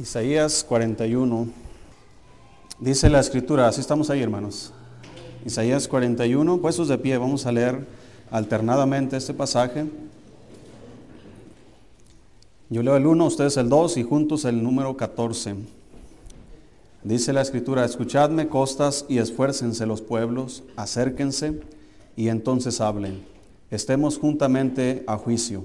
Isaías 0.00 0.64
41. 0.66 1.46
Dice 2.78 3.10
la 3.10 3.20
escritura, 3.20 3.68
así 3.68 3.82
estamos 3.82 4.08
ahí 4.08 4.22
hermanos. 4.22 4.72
Isaías 5.44 5.86
41, 5.86 6.56
puestos 6.56 6.88
de 6.88 6.96
pie, 6.96 7.18
vamos 7.18 7.44
a 7.44 7.52
leer 7.52 7.86
alternadamente 8.30 9.18
este 9.18 9.34
pasaje. 9.34 9.84
Yo 12.70 12.82
leo 12.82 12.96
el 12.96 13.06
1, 13.06 13.26
ustedes 13.26 13.58
el 13.58 13.68
2 13.68 13.98
y 13.98 14.02
juntos 14.02 14.46
el 14.46 14.62
número 14.62 14.96
14. 14.96 15.56
Dice 17.04 17.34
la 17.34 17.42
escritura, 17.42 17.84
escuchadme 17.84 18.48
costas 18.48 19.04
y 19.06 19.18
esfuércense 19.18 19.84
los 19.84 20.00
pueblos, 20.00 20.62
acérquense 20.76 21.60
y 22.16 22.28
entonces 22.28 22.80
hablen. 22.80 23.22
Estemos 23.70 24.16
juntamente 24.16 25.04
a 25.06 25.18
juicio. 25.18 25.64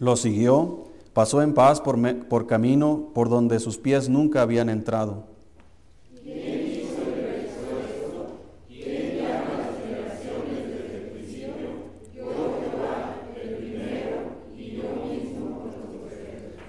Lo 0.00 0.16
siguió, 0.16 0.84
pasó 1.12 1.42
en 1.42 1.52
paz 1.52 1.82
por, 1.82 1.98
por 2.26 2.46
camino 2.46 3.10
por 3.14 3.28
donde 3.28 3.60
sus 3.60 3.76
pies 3.76 4.08
nunca 4.08 4.40
habían 4.40 4.70
entrado. 4.70 5.24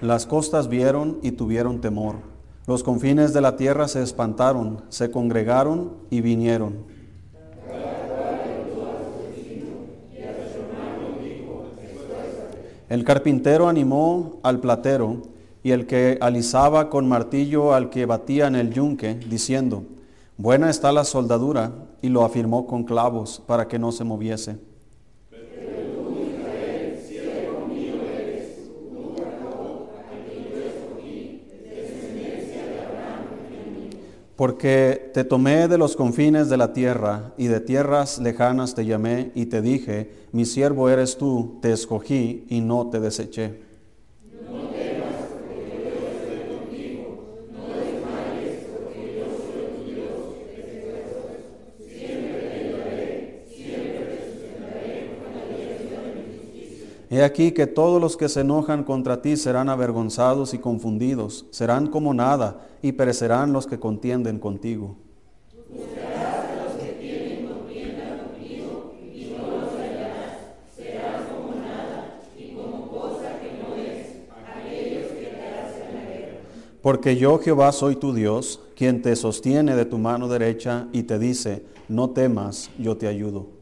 Las 0.02 0.26
costas 0.26 0.68
vieron 0.68 1.18
y 1.22 1.30
tuvieron 1.32 1.80
temor. 1.80 2.16
Los 2.66 2.82
confines 2.82 3.32
de 3.32 3.40
la 3.40 3.56
tierra 3.56 3.88
se 3.88 4.02
espantaron, 4.02 4.82
se 4.90 5.10
congregaron 5.10 5.92
y 6.10 6.20
vinieron. 6.20 6.91
El 12.92 13.04
carpintero 13.04 13.70
animó 13.70 14.38
al 14.42 14.60
platero 14.60 15.22
y 15.62 15.70
el 15.70 15.86
que 15.86 16.18
alisaba 16.20 16.90
con 16.90 17.08
martillo 17.08 17.72
al 17.72 17.88
que 17.88 18.04
batía 18.04 18.46
en 18.48 18.54
el 18.54 18.70
yunque, 18.70 19.14
diciendo, 19.14 19.84
Buena 20.36 20.68
está 20.68 20.92
la 20.92 21.04
soldadura, 21.04 21.72
y 22.02 22.10
lo 22.10 22.22
afirmó 22.22 22.66
con 22.66 22.84
clavos 22.84 23.42
para 23.46 23.66
que 23.66 23.78
no 23.78 23.92
se 23.92 24.04
moviese. 24.04 24.58
Porque 34.36 35.10
te 35.12 35.24
tomé 35.24 35.68
de 35.68 35.78
los 35.78 35.94
confines 35.94 36.48
de 36.48 36.56
la 36.56 36.72
tierra 36.72 37.32
y 37.36 37.46
de 37.46 37.60
tierras 37.60 38.18
lejanas 38.18 38.74
te 38.74 38.86
llamé 38.86 39.30
y 39.34 39.46
te 39.46 39.60
dije, 39.60 40.10
mi 40.32 40.46
siervo 40.46 40.88
eres 40.88 41.18
tú, 41.18 41.58
te 41.60 41.72
escogí 41.72 42.46
y 42.48 42.60
no 42.60 42.88
te 42.88 42.98
deseché. 42.98 43.71
He 57.12 57.22
aquí 57.22 57.52
que 57.52 57.66
todos 57.66 58.00
los 58.00 58.16
que 58.16 58.30
se 58.30 58.40
enojan 58.40 58.84
contra 58.84 59.20
ti 59.20 59.36
serán 59.36 59.68
avergonzados 59.68 60.54
y 60.54 60.58
confundidos, 60.58 61.44
serán 61.50 61.88
como 61.88 62.14
nada, 62.14 62.66
y 62.80 62.92
perecerán 62.92 63.52
los 63.52 63.66
que 63.66 63.78
contienden 63.78 64.38
contigo. 64.38 64.96
Porque 76.80 77.16
yo 77.18 77.38
Jehová 77.40 77.72
soy 77.72 77.96
tu 77.96 78.14
Dios, 78.14 78.58
quien 78.74 79.02
te 79.02 79.14
sostiene 79.16 79.76
de 79.76 79.84
tu 79.84 79.98
mano 79.98 80.28
derecha 80.28 80.88
y 80.92 81.02
te 81.02 81.18
dice, 81.18 81.66
no 81.90 82.08
temas, 82.08 82.70
yo 82.78 82.96
te 82.96 83.06
ayudo. 83.06 83.61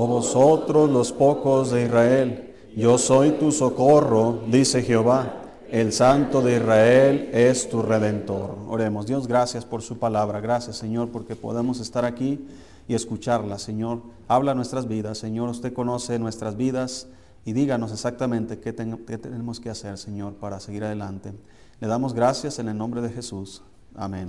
Oh 0.00 0.06
vosotros 0.06 0.88
los 0.88 1.10
pocos 1.10 1.72
de 1.72 1.86
Israel, 1.86 2.54
yo 2.76 2.98
soy 2.98 3.32
tu 3.32 3.50
socorro, 3.50 4.42
dice 4.48 4.84
Jehová. 4.84 5.34
El 5.72 5.92
Santo 5.92 6.40
de 6.40 6.58
Israel 6.58 7.30
es 7.32 7.68
tu 7.68 7.82
redentor. 7.82 8.56
Oremos, 8.68 9.06
Dios, 9.08 9.26
gracias 9.26 9.64
por 9.64 9.82
su 9.82 9.98
palabra. 9.98 10.40
Gracias, 10.40 10.76
Señor, 10.76 11.08
porque 11.08 11.34
podemos 11.34 11.80
estar 11.80 12.04
aquí 12.04 12.46
y 12.86 12.94
escucharla, 12.94 13.58
Señor. 13.58 14.02
Habla 14.28 14.54
nuestras 14.54 14.86
vidas, 14.86 15.18
Señor. 15.18 15.48
Usted 15.48 15.72
conoce 15.72 16.16
nuestras 16.20 16.56
vidas 16.56 17.08
y 17.44 17.52
díganos 17.52 17.90
exactamente 17.90 18.60
qué, 18.60 18.72
ten- 18.72 19.04
qué 19.04 19.18
tenemos 19.18 19.58
que 19.58 19.68
hacer, 19.68 19.98
Señor, 19.98 20.34
para 20.34 20.60
seguir 20.60 20.84
adelante. 20.84 21.32
Le 21.80 21.88
damos 21.88 22.14
gracias 22.14 22.60
en 22.60 22.68
el 22.68 22.78
nombre 22.78 23.00
de 23.00 23.08
Jesús. 23.10 23.62
Amén. 23.96 24.28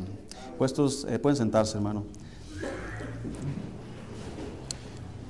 Puestos, 0.57 1.05
eh, 1.07 1.19
pueden 1.19 1.37
sentarse, 1.37 1.77
hermano. 1.77 2.05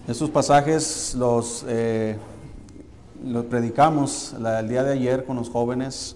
Estos 0.09 0.31
pasajes 0.31 1.13
los, 1.15 1.63
eh, 1.67 2.17
predicamos 3.47 4.33
el 4.59 4.67
día 4.67 4.83
de 4.83 4.93
ayer 4.93 5.23
con 5.23 5.35
los 5.35 5.51
jóvenes 5.51 6.15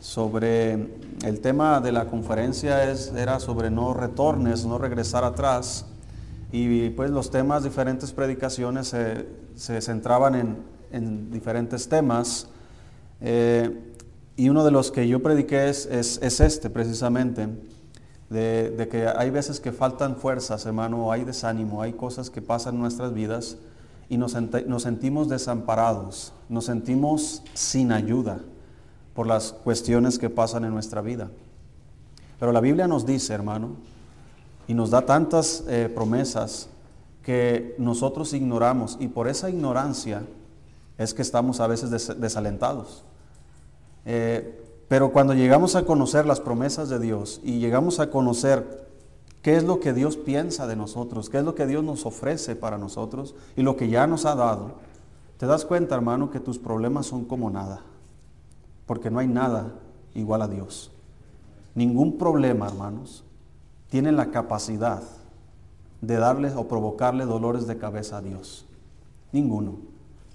sobre 0.00 0.88
el 1.24 1.38
tema 1.40 1.80
de 1.80 1.92
la 1.92 2.06
conferencia 2.06 2.90
es, 2.90 3.12
era 3.16 3.38
sobre 3.38 3.70
no 3.70 3.94
retornes, 3.94 4.64
no 4.64 4.76
regresar 4.76 5.22
atrás. 5.22 5.84
Y 6.50 6.90
pues 6.90 7.12
los 7.12 7.30
temas, 7.30 7.62
diferentes 7.62 8.10
predicaciones 8.10 8.88
se, 8.88 9.80
centraban 9.80 10.34
en, 10.34 10.56
en 10.90 11.30
diferentes 11.30 11.88
temas. 11.88 12.48
Eh, 13.20 13.70
y 14.36 14.48
uno 14.48 14.64
de 14.64 14.72
los 14.72 14.90
que 14.90 15.06
yo 15.06 15.22
prediqué 15.22 15.68
es- 15.68 15.86
es 15.86 16.40
este 16.40 16.70
precisamente, 16.70 17.46
de, 18.32 18.88
que 18.90 19.06
hay 19.06 19.30
veces 19.30 19.60
que 19.60 19.70
faltan 19.72 20.16
fuerzas, 20.16 20.66
hermano, 20.66 21.12
hay 21.12 21.24
desánimo, 21.24 21.82
hay 21.82 21.92
cosas 21.92 22.30
que 22.30 22.42
pasan 22.42 22.74
en 22.74 22.80
nuestras 22.80 23.12
vidas 23.14 23.56
y 24.08 24.16
nos, 24.16 24.34
sent- 24.34 24.66
nos 24.66 24.82
sentimos 24.82 25.28
desamparados, 25.28 26.32
nos 26.48 26.64
sentimos 26.64 27.42
sin 27.54 27.92
ayuda 27.92 28.40
por 29.14 29.26
las 29.26 29.52
cuestiones 29.52 30.18
que 30.18 30.30
pasan 30.30 30.64
en 30.64 30.72
nuestra 30.72 31.00
vida. 31.02 31.30
Pero 32.40 32.50
la 32.52 32.60
Biblia 32.60 32.88
nos 32.88 33.06
dice, 33.06 33.34
hermano, 33.34 33.76
y 34.66 34.74
nos 34.74 34.90
da 34.90 35.06
tantas 35.06 35.64
eh, 35.68 35.90
promesas 35.94 36.68
que 37.22 37.74
nosotros 37.78 38.32
ignoramos 38.32 38.96
y 38.98 39.08
por 39.08 39.28
esa 39.28 39.48
ignorancia 39.48 40.22
es 40.98 41.14
que 41.14 41.22
estamos 41.22 41.60
a 41.60 41.66
veces 41.66 41.90
des- 41.90 42.20
desalentados. 42.20 43.04
Eh, 44.04 44.61
pero 44.92 45.10
cuando 45.10 45.32
llegamos 45.32 45.74
a 45.74 45.86
conocer 45.86 46.26
las 46.26 46.40
promesas 46.40 46.90
de 46.90 46.98
Dios 46.98 47.40
y 47.42 47.60
llegamos 47.60 47.98
a 47.98 48.10
conocer 48.10 48.86
qué 49.40 49.56
es 49.56 49.64
lo 49.64 49.80
que 49.80 49.94
Dios 49.94 50.18
piensa 50.18 50.66
de 50.66 50.76
nosotros, 50.76 51.30
qué 51.30 51.38
es 51.38 51.44
lo 51.44 51.54
que 51.54 51.66
Dios 51.66 51.82
nos 51.82 52.04
ofrece 52.04 52.56
para 52.56 52.76
nosotros 52.76 53.34
y 53.56 53.62
lo 53.62 53.78
que 53.78 53.88
ya 53.88 54.06
nos 54.06 54.26
ha 54.26 54.34
dado, 54.34 54.72
te 55.38 55.46
das 55.46 55.64
cuenta, 55.64 55.94
hermano, 55.94 56.30
que 56.30 56.40
tus 56.40 56.58
problemas 56.58 57.06
son 57.06 57.24
como 57.24 57.48
nada, 57.48 57.80
porque 58.84 59.10
no 59.10 59.18
hay 59.18 59.28
nada 59.28 59.72
igual 60.12 60.42
a 60.42 60.48
Dios. 60.48 60.92
Ningún 61.74 62.18
problema, 62.18 62.66
hermanos, 62.66 63.24
tiene 63.88 64.12
la 64.12 64.30
capacidad 64.30 65.02
de 66.02 66.16
darle 66.18 66.52
o 66.54 66.68
provocarle 66.68 67.24
dolores 67.24 67.66
de 67.66 67.78
cabeza 67.78 68.18
a 68.18 68.20
Dios. 68.20 68.66
Ninguno. 69.32 69.78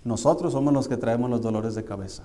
Nosotros 0.03 0.53
somos 0.53 0.73
los 0.73 0.87
que 0.87 0.97
traemos 0.97 1.29
los 1.29 1.43
dolores 1.43 1.75
de 1.75 1.85
cabeza. 1.85 2.23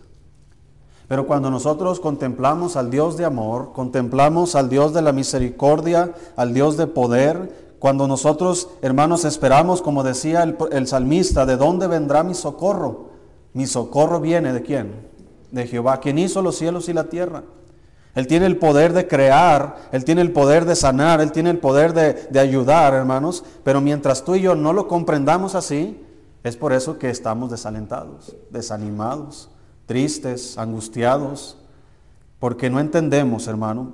Pero 1.13 1.27
cuando 1.27 1.51
nosotros 1.51 2.01
contemplamos 2.01 2.75
al 2.75 2.91
Dios 2.91 3.19
de 3.19 3.27
amor, 3.27 3.75
contemplamos 3.75 4.55
al 4.55 4.71
Dios 4.71 4.95
de 4.95 5.03
la 5.03 5.13
misericordia, 5.13 6.15
al 6.37 6.55
Dios 6.55 6.79
de 6.79 6.87
poder, 6.87 7.75
cuando 7.79 8.09
nosotros, 8.09 8.71
hermanos, 8.81 9.27
esperamos, 9.27 9.83
como 9.83 10.05
decía 10.05 10.43
el, 10.43 10.87
salmista, 10.87 11.45
¿de 11.45 11.59
dónde 11.59 11.87
vendrá 11.87 12.23
mi 12.23 12.33
socorro? 12.33 13.11
Mi 13.53 13.67
socorro 13.67 14.21
viene 14.21 14.55
de 14.55 14.63
quién? 14.63 15.07
De 15.51 15.67
Jehová, 15.67 16.01
quien 16.01 16.19
hizo 16.19 16.41
los 16.41 16.57
cielos 16.57 16.89
y 16.89 16.95
la 16.95 17.05
tierra. 17.05 17.43
Él 18.15 18.27
tiene 18.27 18.47
el 18.47 18.57
poder 18.57 18.95
de 18.95 19.07
crear, 19.07 19.91
Él 19.93 20.07
tiene 20.07 20.23
el 20.23 20.33
poder 20.33 20.65
de 20.65 20.77
sanar, 20.77 21.21
Él 21.21 21.31
tiene 21.31 21.51
el 21.51 21.59
poder 21.59 21.93
de, 21.93 22.15
de 22.31 22.41
ayudar, 22.41 22.95
hermanos. 22.95 23.45
Pero 23.65 23.83
mientras 23.83 24.25
tú 24.25 24.35
y 24.35 24.41
yo 24.41 24.55
no 24.55 24.73
lo 24.73 24.89
comprendamos 24.89 25.57
así, 25.57 26.03
es 26.43 26.57
por 26.57 26.73
eso 26.73 26.99
que 26.99 27.11
estamos 27.11 27.51
desalentados, 27.51 28.35
desanimados, 28.49 29.51
tristes, 29.93 30.57
angustiados, 30.57 31.59
porque 32.39 32.71
no 32.71 32.81
entendemos, 32.81 33.47
hermano, 33.47 33.93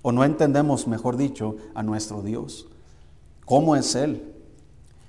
o 0.00 0.12
no 0.12 0.24
entendemos, 0.24 0.86
mejor 0.86 1.18
dicho, 1.18 1.56
a 1.74 1.82
nuestro 1.82 2.22
Dios. 2.22 2.68
¿Cómo 3.44 3.76
es 3.76 3.94
Él? 3.94 4.32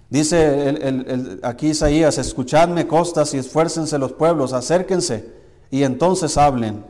Dice 0.10 1.40
aquí 1.44 1.70
Isaías, 1.70 2.18
escuchadme 2.18 2.88
costas 2.88 3.34
y 3.34 3.38
esfuércense 3.38 3.98
los 3.98 4.12
pueblos, 4.12 4.52
acérquense 4.52 5.32
y 5.70 5.84
entonces 5.84 6.38
hablen, 6.38 6.84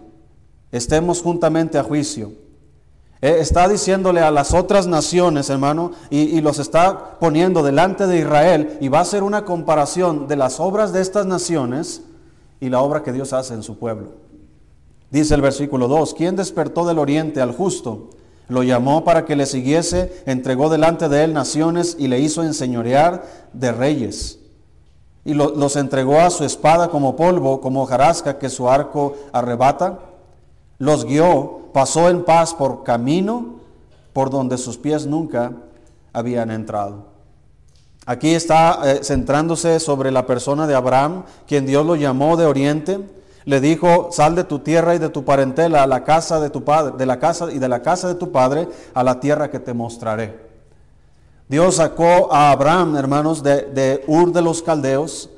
estemos 0.71 1.21
juntamente 1.21 1.77
a 1.77 1.83
juicio. 1.83 2.31
Eh, 3.21 3.37
está 3.39 3.67
diciéndole 3.67 4.21
a 4.21 4.31
las 4.31 4.55
otras 4.55 4.87
naciones, 4.87 5.51
hermano, 5.51 5.91
y, 6.09 6.41
los 6.41 6.57
está 6.57 7.19
poniendo 7.19 7.61
delante 7.61 8.07
de 8.07 8.17
Israel, 8.17 8.79
y 8.81 8.87
va 8.87 8.97
a 8.97 9.03
hacer 9.03 9.21
una 9.21 9.45
comparación 9.45 10.27
de 10.27 10.37
las 10.37 10.59
obras 10.59 10.91
de 10.91 11.01
estas 11.01 11.27
naciones 11.27 12.01
y 12.61 12.69
la 12.69 12.81
obra 12.81 13.03
que 13.03 13.11
Dios 13.11 13.33
hace 13.33 13.53
en 13.53 13.63
su 13.63 13.77
pueblo. 13.77 14.11
Dice 15.09 15.35
el 15.35 15.41
versículo 15.41 15.89
2, 15.89 16.13
¿quién 16.13 16.37
despertó 16.37 16.85
del 16.85 16.99
oriente 16.99 17.41
al 17.41 17.51
justo? 17.51 18.11
Lo 18.47 18.63
llamó 18.63 19.03
para 19.03 19.25
que 19.25 19.35
le 19.35 19.45
siguiese, 19.45 20.23
entregó 20.25 20.69
delante 20.69 21.09
de 21.09 21.25
él 21.25 21.33
naciones 21.33 21.97
y 21.99 22.07
le 22.07 22.19
hizo 22.19 22.43
enseñorear 22.43 23.25
de 23.51 23.71
reyes. 23.73 24.39
Y 25.25 25.33
los 25.33 25.75
entregó 25.75 26.19
a 26.19 26.29
su 26.29 26.45
espada 26.45 26.89
como 26.89 27.15
polvo, 27.15 27.61
como 27.61 27.85
jarasca 27.85 28.39
que 28.39 28.49
su 28.49 28.69
arco 28.69 29.15
arrebata. 29.33 29.99
Los 30.77 31.05
guió 31.05 31.69
pasó 31.73 32.09
en 32.09 32.23
paz 32.23 32.53
por 32.53 32.83
camino 32.83 33.55
por 34.13 34.29
donde 34.29 34.57
sus 34.57 34.77
pies 34.77 35.05
nunca 35.05 35.53
habían 36.13 36.51
entrado. 36.51 37.10
Aquí 38.05 38.33
está 38.33 38.79
eh, 38.83 39.03
centrándose 39.03 39.79
sobre 39.79 40.11
la 40.11 40.25
persona 40.25 40.65
de 40.65 40.73
Abraham, 40.73 41.23
quien 41.47 41.65
Dios 41.65 41.85
lo 41.85 41.95
llamó 41.95 42.35
de 42.35 42.45
oriente. 42.45 42.99
Le 43.45 43.61
dijo, 43.61 44.09
sal 44.11 44.35
de 44.35 44.43
tu 44.43 44.59
tierra 44.59 44.95
y 44.95 44.99
de 44.99 45.09
tu 45.09 45.23
parentela 45.23 45.83
a 45.83 45.87
la 45.87 46.03
casa 46.03 46.39
de 46.39 46.49
tu 46.49 46.63
padre, 46.63 46.95
de 46.97 47.05
la 47.05 47.19
casa 47.19 47.51
y 47.51 47.59
de 47.59 47.69
la 47.69 47.81
casa 47.81 48.07
de 48.07 48.15
tu 48.15 48.31
padre 48.31 48.67
a 48.93 49.03
la 49.03 49.19
tierra 49.19 49.49
que 49.49 49.59
te 49.59 49.73
mostraré. 49.73 50.51
Dios 51.47 51.75
sacó 51.75 52.33
a 52.33 52.51
Abraham, 52.51 52.95
hermanos, 52.95 53.43
de, 53.43 53.63
de 53.63 54.03
Ur 54.07 54.31
de 54.31 54.41
los 54.41 54.61
Caldeos, 54.61 55.29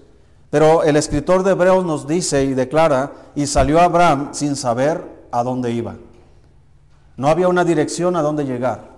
pero 0.50 0.83
el 0.83 0.95
escritor 0.95 1.44
de 1.44 1.51
Hebreos 1.51 1.83
nos 1.83 2.07
dice 2.07 2.44
y 2.44 2.54
declara, 2.54 3.12
y 3.36 3.48
salió 3.48 3.80
Abraham 3.80 4.30
sin 4.33 4.56
saber 4.56 5.04
a 5.31 5.44
dónde 5.44 5.71
iba. 5.71 5.95
No 7.18 7.27
había 7.27 7.48
una 7.48 7.65
dirección 7.65 8.15
a 8.15 8.21
dónde 8.21 8.45
llegar. 8.45 8.93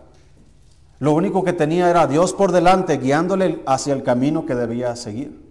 Lo 1.00 1.14
único 1.14 1.44
que 1.44 1.54
tenía 1.54 1.90
era 1.90 2.08
Dios 2.08 2.34
por 2.34 2.52
delante, 2.52 2.98
guiándole 2.98 3.62
hacia 3.66 3.94
el 3.94 4.04
camino 4.04 4.46
que 4.46 4.56
debía 4.56 4.96
seguir. 4.96 5.44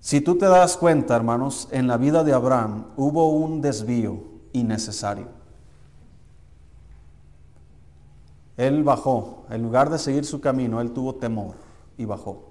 Si 0.00 0.20
tú 0.20 0.36
te 0.36 0.46
das 0.46 0.76
cuenta, 0.76 1.16
hermanos, 1.16 1.68
en 1.70 1.86
la 1.86 1.96
vida 1.96 2.24
de 2.24 2.32
Abraham 2.32 2.86
hubo 2.96 3.28
un 3.30 3.60
desvío 3.60 4.22
innecesario. 4.52 5.28
Él 8.56 8.84
bajó, 8.84 9.44
en 9.50 9.62
lugar 9.62 9.90
de 9.90 9.98
seguir 9.98 10.24
su 10.24 10.40
camino, 10.40 10.80
él 10.80 10.92
tuvo 10.92 11.14
temor 11.14 11.56
y 11.98 12.04
bajó 12.04 12.44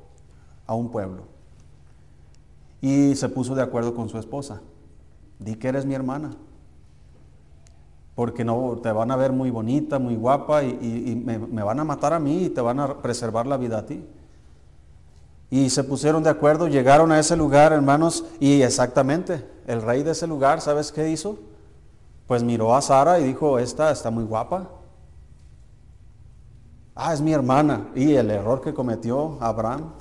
a 0.68 0.76
un 0.76 0.90
pueblo. 0.90 1.24
Y 2.82 3.16
se 3.16 3.30
puso 3.30 3.56
de 3.56 3.62
acuerdo 3.62 3.96
con 3.96 4.10
su 4.10 4.18
esposa. 4.18 4.62
Di 5.40 5.56
que 5.56 5.70
eres 5.70 5.86
mi 5.86 5.94
hermana 5.94 6.36
porque 8.16 8.46
no 8.46 8.80
te 8.82 8.92
van 8.92 9.12
a 9.12 9.16
ver 9.16 9.32
muy 9.32 9.50
bonita, 9.50 9.98
muy 9.98 10.16
guapa 10.16 10.64
y, 10.64 11.22
me, 11.26 11.64
van 11.64 11.80
a 11.80 11.84
matar 11.84 12.14
a 12.14 12.20
mí 12.20 12.46
y 12.46 12.50
te 12.50 12.62
van 12.62 12.80
a 12.80 13.02
preservar 13.02 13.48
la 13.48 13.58
vida 13.58 13.80
a 13.80 13.86
ti. 13.86 14.06
Y 15.50 15.70
se 15.70 15.84
pusieron 15.84 16.24
de 16.24 16.30
acuerdo, 16.30 16.68
llegaron 16.68 17.12
a 17.12 17.20
ese 17.20 17.36
lugar, 17.36 17.74
hermanos, 17.74 18.26
y 18.40 18.62
exactamente, 18.62 19.48
el 19.68 19.82
rey 19.82 20.04
de 20.04 20.12
ese 20.12 20.28
lugar, 20.28 20.62
¿sabes 20.62 20.92
qué 20.92 21.10
hizo? 21.10 21.38
Pues 22.28 22.44
miró 22.44 22.76
a 22.76 22.82
Sara 22.82 23.20
y 23.20 23.24
dijo, 23.24 23.60
esta 23.60 23.92
está 23.92 24.10
muy 24.10 24.24
guapa. 24.24 24.70
Ah, 26.96 27.14
es 27.14 27.22
mi 27.22 27.34
hermana. 27.34 27.88
Y 27.96 28.14
el 28.14 28.30
error 28.32 28.62
que 28.62 28.74
cometió 28.74 29.38
Abraham. 29.42 29.94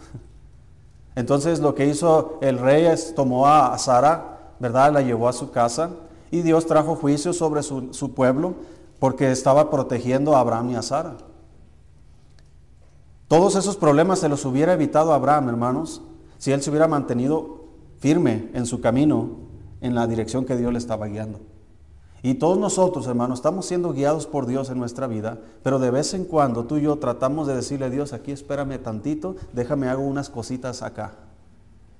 Entonces 1.14 1.60
lo 1.60 1.74
que 1.74 1.86
hizo 1.86 2.38
el 2.40 2.58
rey 2.58 2.86
es 2.86 3.14
tomó 3.14 3.46
a 3.46 3.76
Sara, 3.78 4.54
¿verdad? 4.58 4.92
La 4.92 5.02
llevó 5.02 5.28
a 5.28 5.32
su 5.32 5.50
casa 5.50 5.90
y 6.32 6.40
Dios 6.40 6.66
trajo 6.66 6.96
juicio 6.96 7.32
sobre 7.34 7.62
su, 7.62 8.14
pueblo 8.14 8.54
porque 8.98 9.30
estaba 9.30 9.70
protegiendo 9.70 10.34
a 10.34 10.40
Abraham 10.40 10.70
y 10.70 10.74
a 10.76 10.82
Sara. 10.82 11.18
Todos 13.28 13.54
esos 13.54 13.76
problemas 13.76 14.18
se 14.18 14.30
los 14.30 14.44
hubiera 14.46 14.72
evitado 14.72 15.12
Abraham, 15.12 15.50
hermanos, 15.50 16.00
si 16.38 16.50
él 16.50 16.62
se 16.62 16.70
hubiera 16.70 16.88
mantenido 16.88 17.66
firme 17.98 18.48
en 18.54 18.64
su 18.64 18.80
camino, 18.80 19.28
en 19.82 19.94
la 19.94 20.06
dirección 20.06 20.46
que 20.46 20.56
Dios 20.56 20.72
le 20.72 20.78
estaba 20.78 21.06
guiando. 21.06 21.40
Y 22.22 22.34
todos 22.34 22.56
nosotros, 22.56 23.06
hermanos, 23.06 23.40
estamos 23.40 23.66
siendo 23.66 23.92
guiados 23.92 24.26
por 24.26 24.46
Dios 24.46 24.70
en 24.70 24.78
nuestra 24.78 25.06
vida, 25.08 25.38
pero 25.62 25.78
de 25.78 25.90
vez 25.90 26.14
en 26.14 26.24
cuando 26.24 26.64
tú 26.64 26.78
y 26.78 26.82
yo 26.82 26.96
tratamos 26.96 27.46
de 27.46 27.56
decirle 27.56 27.86
a 27.86 27.90
Dios, 27.90 28.14
aquí 28.14 28.32
espérame 28.32 28.78
tantito, 28.78 29.36
déjame 29.52 29.88
hago 29.88 30.02
unas 30.02 30.30
cositas 30.30 30.80
acá. 30.80 31.12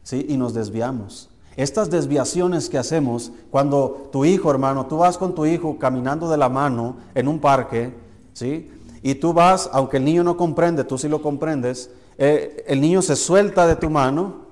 ¿Sí? 0.04 0.24
Y 0.26 0.38
nos 0.38 0.54
desviamos. 0.54 1.31
Estas 1.56 1.90
desviaciones 1.90 2.70
que 2.70 2.78
hacemos 2.78 3.32
cuando 3.50 4.08
tu 4.10 4.24
hijo, 4.24 4.50
hermano, 4.50 4.86
tú 4.86 4.98
vas 4.98 5.18
con 5.18 5.34
tu 5.34 5.44
hijo 5.44 5.78
caminando 5.78 6.30
de 6.30 6.38
la 6.38 6.48
mano 6.48 6.96
en 7.14 7.28
un 7.28 7.40
parque, 7.40 7.92
¿sí? 8.32 8.70
Y 9.02 9.16
tú 9.16 9.32
vas, 9.32 9.68
aunque 9.72 9.98
el 9.98 10.04
niño 10.04 10.24
no 10.24 10.36
comprende, 10.36 10.84
tú 10.84 10.96
sí 10.96 11.08
lo 11.08 11.20
comprendes, 11.20 11.90
eh, 12.16 12.64
el 12.66 12.80
niño 12.80 13.02
se 13.02 13.16
suelta 13.16 13.66
de 13.66 13.76
tu 13.76 13.90
mano. 13.90 14.42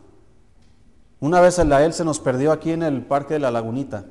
Una 1.21 1.41
vez 1.41 1.59
el 1.59 1.73
él 1.73 1.93
se 1.93 2.05
nos 2.05 2.19
perdió 2.21 2.53
aquí 2.53 2.73
en 2.73 2.83
el 2.83 3.03
parque 3.05 3.35
de 3.35 3.41
la 3.41 3.51
lagunita. 3.51 4.05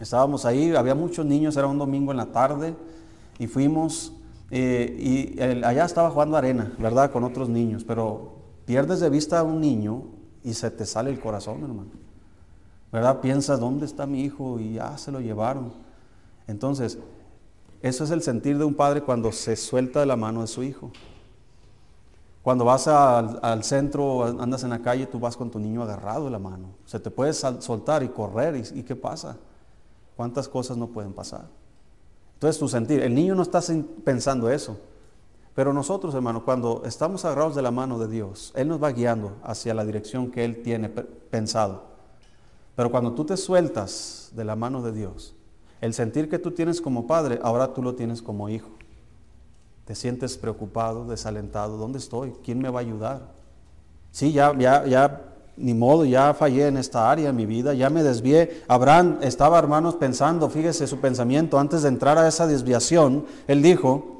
Estábamos 0.00 0.44
ahí, 0.44 0.74
había 0.74 0.94
muchos 0.94 1.26
niños, 1.26 1.56
era 1.56 1.66
un 1.66 1.78
domingo 1.78 2.12
en 2.12 2.18
la 2.18 2.26
tarde, 2.26 2.74
y 3.38 3.46
fuimos, 3.46 4.12
eh, 4.50 5.34
y 5.36 5.40
allá 5.40 5.84
estaba 5.84 6.10
jugando 6.10 6.36
arena, 6.36 6.72
¿verdad? 6.78 7.10
Con 7.10 7.24
otros 7.24 7.48
niños, 7.48 7.84
pero 7.84 8.36
pierdes 8.64 9.00
de 9.00 9.10
vista 9.10 9.40
a 9.40 9.42
un 9.42 9.60
niño 9.60 10.19
y 10.42 10.54
se 10.54 10.70
te 10.70 10.86
sale 10.86 11.10
el 11.10 11.20
corazón, 11.20 11.62
hermano. 11.62 11.90
¿Verdad? 12.92 13.20
Piensas, 13.20 13.60
¿dónde 13.60 13.86
está 13.86 14.06
mi 14.06 14.22
hijo? 14.22 14.58
Y 14.58 14.74
ya 14.74 14.96
se 14.98 15.12
lo 15.12 15.20
llevaron. 15.20 15.72
Entonces, 16.46 16.98
eso 17.82 18.04
es 18.04 18.10
el 18.10 18.22
sentir 18.22 18.58
de 18.58 18.64
un 18.64 18.74
padre 18.74 19.02
cuando 19.02 19.32
se 19.32 19.56
suelta 19.56 20.00
de 20.00 20.06
la 20.06 20.16
mano 20.16 20.40
de 20.40 20.46
su 20.46 20.62
hijo. 20.62 20.90
Cuando 22.42 22.64
vas 22.64 22.88
al, 22.88 23.64
centro, 23.64 24.24
andas 24.24 24.64
en 24.64 24.70
la 24.70 24.80
calle, 24.80 25.06
tú 25.06 25.20
vas 25.20 25.36
con 25.36 25.50
tu 25.50 25.58
niño 25.58 25.82
agarrado 25.82 26.24
de 26.24 26.30
la 26.30 26.38
mano. 26.38 26.68
Se 26.86 26.98
te 26.98 27.10
puede 27.10 27.32
soltar 27.32 28.02
y 28.02 28.08
correr. 28.08 28.56
¿Y, 28.74 28.82
qué 28.82 28.96
pasa? 28.96 29.36
¿Cuántas 30.16 30.48
cosas 30.48 30.76
no 30.76 30.88
pueden 30.88 31.12
pasar? 31.12 31.44
Entonces 32.34 32.58
tu 32.58 32.68
sentir, 32.68 33.02
el 33.02 33.14
niño 33.14 33.34
no 33.34 33.42
está 33.42 33.60
pensando 34.04 34.50
eso. 34.50 34.78
Pero 35.54 35.72
nosotros, 35.72 36.14
hermanos, 36.14 36.44
cuando 36.44 36.82
estamos 36.84 37.24
agarrados 37.24 37.54
de 37.54 37.62
la 37.62 37.70
mano 37.70 37.98
de 37.98 38.08
Dios, 38.08 38.52
Él 38.54 38.68
nos 38.68 38.82
va 38.82 38.92
guiando 38.92 39.32
hacia 39.42 39.74
la 39.74 39.84
dirección 39.84 40.30
que 40.30 40.44
Él 40.44 40.62
tiene 40.62 40.88
pensado. 40.88 41.84
Pero 42.76 42.90
cuando 42.90 43.12
tú 43.12 43.24
te 43.24 43.36
sueltas 43.36 44.30
de 44.34 44.44
la 44.44 44.56
mano 44.56 44.80
de 44.80 44.92
Dios, 44.92 45.34
el 45.80 45.92
sentir 45.94 46.28
que 46.28 46.38
tú 46.38 46.52
tienes 46.52 46.80
como 46.80 47.06
padre, 47.06 47.40
ahora 47.42 47.74
tú 47.74 47.82
lo 47.82 47.94
tienes 47.94 48.22
como 48.22 48.48
hijo. 48.48 48.70
Te 49.84 49.94
sientes 49.94 50.38
preocupado, 50.38 51.04
desalentado. 51.04 51.76
¿Dónde 51.76 51.98
estoy? 51.98 52.32
¿Quién 52.44 52.60
me 52.60 52.70
va 52.70 52.78
a 52.78 52.82
ayudar? 52.82 53.32
Sí, 54.12 54.32
ya, 54.32 54.56
ya, 54.56 54.86
ya, 54.86 55.22
ni 55.56 55.74
modo, 55.74 56.04
ya 56.04 56.32
fallé 56.32 56.68
en 56.68 56.76
esta 56.76 57.10
área 57.10 57.30
en 57.30 57.36
mi 57.36 57.46
vida, 57.46 57.74
ya 57.74 57.90
me 57.90 58.02
desvié. 58.02 58.62
Abraham 58.68 59.18
estaba, 59.20 59.58
hermanos, 59.58 59.96
pensando, 59.96 60.48
fíjese 60.48 60.86
su 60.86 61.00
pensamiento, 61.00 61.58
antes 61.58 61.82
de 61.82 61.88
entrar 61.88 62.18
a 62.18 62.28
esa 62.28 62.46
desviación, 62.46 63.26
él 63.46 63.62
dijo, 63.62 64.19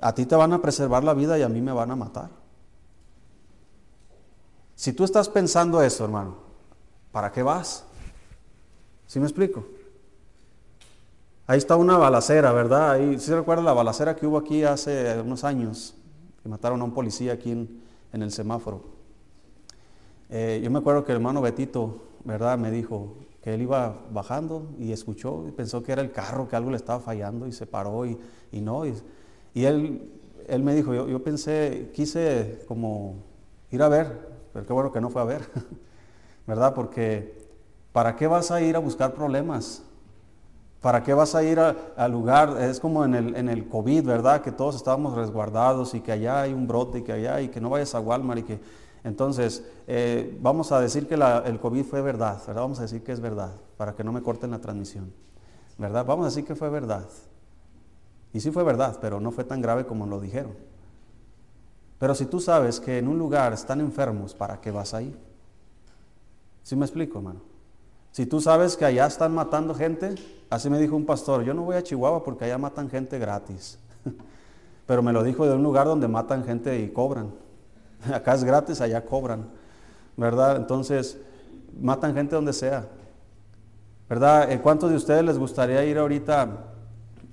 a 0.00 0.14
ti 0.14 0.26
te 0.26 0.36
van 0.36 0.52
a 0.52 0.62
preservar 0.62 1.04
la 1.04 1.14
vida 1.14 1.38
y 1.38 1.42
a 1.42 1.48
mí 1.48 1.60
me 1.60 1.72
van 1.72 1.90
a 1.90 1.96
matar. 1.96 2.30
Si 4.74 4.92
tú 4.92 5.04
estás 5.04 5.28
pensando 5.28 5.82
eso, 5.82 6.04
hermano, 6.04 6.36
¿para 7.10 7.32
qué 7.32 7.42
vas? 7.42 7.84
¿Sí 9.06 9.18
me 9.18 9.26
explico? 9.26 9.66
Ahí 11.48 11.58
está 11.58 11.76
una 11.76 11.96
balacera, 11.96 12.52
¿verdad? 12.52 12.92
Ahí, 12.92 13.18
¿sí 13.18 13.26
se 13.26 13.34
recuerda 13.34 13.62
la 13.62 13.72
balacera 13.72 14.14
que 14.14 14.26
hubo 14.26 14.36
aquí 14.38 14.64
hace 14.64 15.18
unos 15.20 15.44
años? 15.44 15.94
Que 16.42 16.48
mataron 16.48 16.80
a 16.82 16.84
un 16.84 16.92
policía 16.92 17.32
aquí 17.32 17.50
en, 17.50 17.82
el 18.12 18.30
semáforo. 18.30 18.84
Eh, 20.28 20.60
yo 20.62 20.70
me 20.70 20.78
acuerdo 20.78 21.04
que 21.04 21.12
el 21.12 21.16
hermano 21.16 21.40
Betito, 21.40 22.02
¿verdad? 22.24 22.58
Me 22.58 22.70
dijo 22.70 23.16
que 23.42 23.54
él 23.54 23.62
iba 23.62 23.96
bajando 24.12 24.68
y 24.78 24.92
escuchó 24.92 25.46
y 25.48 25.52
pensó 25.52 25.82
que 25.82 25.92
era 25.92 26.02
el 26.02 26.12
carro, 26.12 26.46
que 26.46 26.54
algo 26.54 26.70
le 26.70 26.76
estaba 26.76 27.00
fallando 27.00 27.46
y 27.46 27.52
se 27.52 27.66
paró 27.66 28.04
y, 28.04 28.18
y 28.52 28.60
no. 28.60 28.84
Y, 28.84 28.94
y 29.54 29.64
él, 29.64 30.10
él 30.46 30.62
me 30.62 30.74
dijo, 30.74 30.94
yo, 30.94 31.22
pensé, 31.22 31.90
quise 31.94 32.64
como 32.66 33.16
ir 33.70 33.82
a 33.82 33.88
ver, 33.88 34.28
pero 34.52 34.66
qué 34.66 34.72
bueno 34.72 34.92
que 34.92 35.00
no 35.00 35.10
fue 35.10 35.22
a 35.22 35.24
ver, 35.24 35.42
¿verdad? 36.46 36.74
Porque 36.74 37.38
¿para 37.92 38.16
qué 38.16 38.26
vas 38.26 38.50
a 38.50 38.60
ir 38.60 38.76
a 38.76 38.78
buscar 38.78 39.14
problemas? 39.14 39.82
¿Para 40.80 41.02
qué 41.02 41.12
vas 41.12 41.34
a 41.34 41.42
ir 41.42 41.58
al 41.58 42.12
lugar? 42.12 42.56
Es 42.60 42.78
como 42.78 43.04
en 43.04 43.14
el, 43.14 43.36
en 43.36 43.48
el 43.48 43.68
COVID, 43.68 44.04
¿verdad? 44.04 44.42
Que 44.42 44.52
todos 44.52 44.76
estábamos 44.76 45.16
resguardados 45.16 45.94
y 45.94 46.00
que 46.00 46.12
allá 46.12 46.42
hay 46.42 46.52
un 46.52 46.68
brote 46.68 46.98
y 46.98 47.02
que 47.02 47.12
allá 47.12 47.40
y 47.40 47.48
que 47.48 47.60
no 47.60 47.70
vayas 47.70 47.94
a 47.94 48.00
Walmart 48.00 48.40
y 48.40 48.42
que... 48.44 48.60
Entonces, 49.04 49.64
eh, 49.86 50.38
vamos 50.40 50.70
a 50.70 50.80
decir 50.80 51.08
que 51.08 51.14
el 51.14 51.60
COVID 51.60 51.84
fue 51.84 52.02
verdad, 52.02 52.38
¿verdad? 52.46 52.62
Vamos 52.62 52.78
a 52.78 52.82
decir 52.82 53.02
que 53.02 53.12
es 53.12 53.20
verdad, 53.20 53.52
para 53.76 53.94
que 53.94 54.04
no 54.04 54.12
me 54.12 54.22
corten 54.22 54.50
la 54.50 54.60
transmisión, 54.60 55.12
¿verdad? 55.78 56.04
Vamos 56.04 56.26
a 56.26 56.28
decir 56.28 56.44
que 56.44 56.54
fue 56.54 56.68
verdad. 56.68 57.06
Y 58.32 58.40
sí 58.40 58.50
fue 58.50 58.62
verdad, 58.64 58.98
pero 59.00 59.20
no 59.20 59.30
fue 59.30 59.44
tan 59.44 59.60
grave 59.60 59.86
como 59.86 60.06
lo 60.06 60.20
dijeron. 60.20 60.52
Pero 61.98 62.14
si 62.14 62.26
tú 62.26 62.40
sabes 62.40 62.78
que 62.78 62.98
en 62.98 63.08
un 63.08 63.18
lugar 63.18 63.52
están 63.52 63.80
enfermos, 63.80 64.34
¿para 64.34 64.60
qué 64.60 64.70
vas 64.70 64.94
ahí? 64.94 65.16
¿Sí 66.62 66.76
me 66.76 66.84
explico, 66.84 67.18
hermano? 67.18 67.40
Si 68.12 68.26
tú 68.26 68.40
sabes 68.40 68.76
que 68.76 68.84
allá 68.84 69.06
están 69.06 69.34
matando 69.34 69.74
gente, 69.74 70.14
así 70.50 70.70
me 70.70 70.78
dijo 70.78 70.96
un 70.96 71.06
pastor, 71.06 71.42
yo 71.42 71.54
no 71.54 71.62
voy 71.62 71.76
a 71.76 71.82
Chihuahua 71.82 72.22
porque 72.22 72.44
allá 72.44 72.58
matan 72.58 72.88
gente 72.88 73.18
gratis. 73.18 73.78
Pero 74.86 75.02
me 75.02 75.12
lo 75.12 75.22
dijo 75.22 75.46
de 75.46 75.54
un 75.54 75.62
lugar 75.62 75.86
donde 75.86 76.08
matan 76.08 76.44
gente 76.44 76.78
y 76.78 76.88
cobran. 76.90 77.32
Acá 78.12 78.34
es 78.34 78.44
gratis, 78.44 78.80
allá 78.80 79.04
cobran. 79.04 79.48
¿Verdad? 80.16 80.56
Entonces, 80.56 81.18
matan 81.80 82.14
gente 82.14 82.34
donde 82.34 82.52
sea. 82.52 82.86
¿Verdad? 84.08 84.50
Eh, 84.50 84.60
¿Cuántos 84.60 84.90
de 84.90 84.96
ustedes 84.96 85.24
les 85.24 85.38
gustaría 85.38 85.84
ir 85.84 85.98
ahorita 85.98 86.48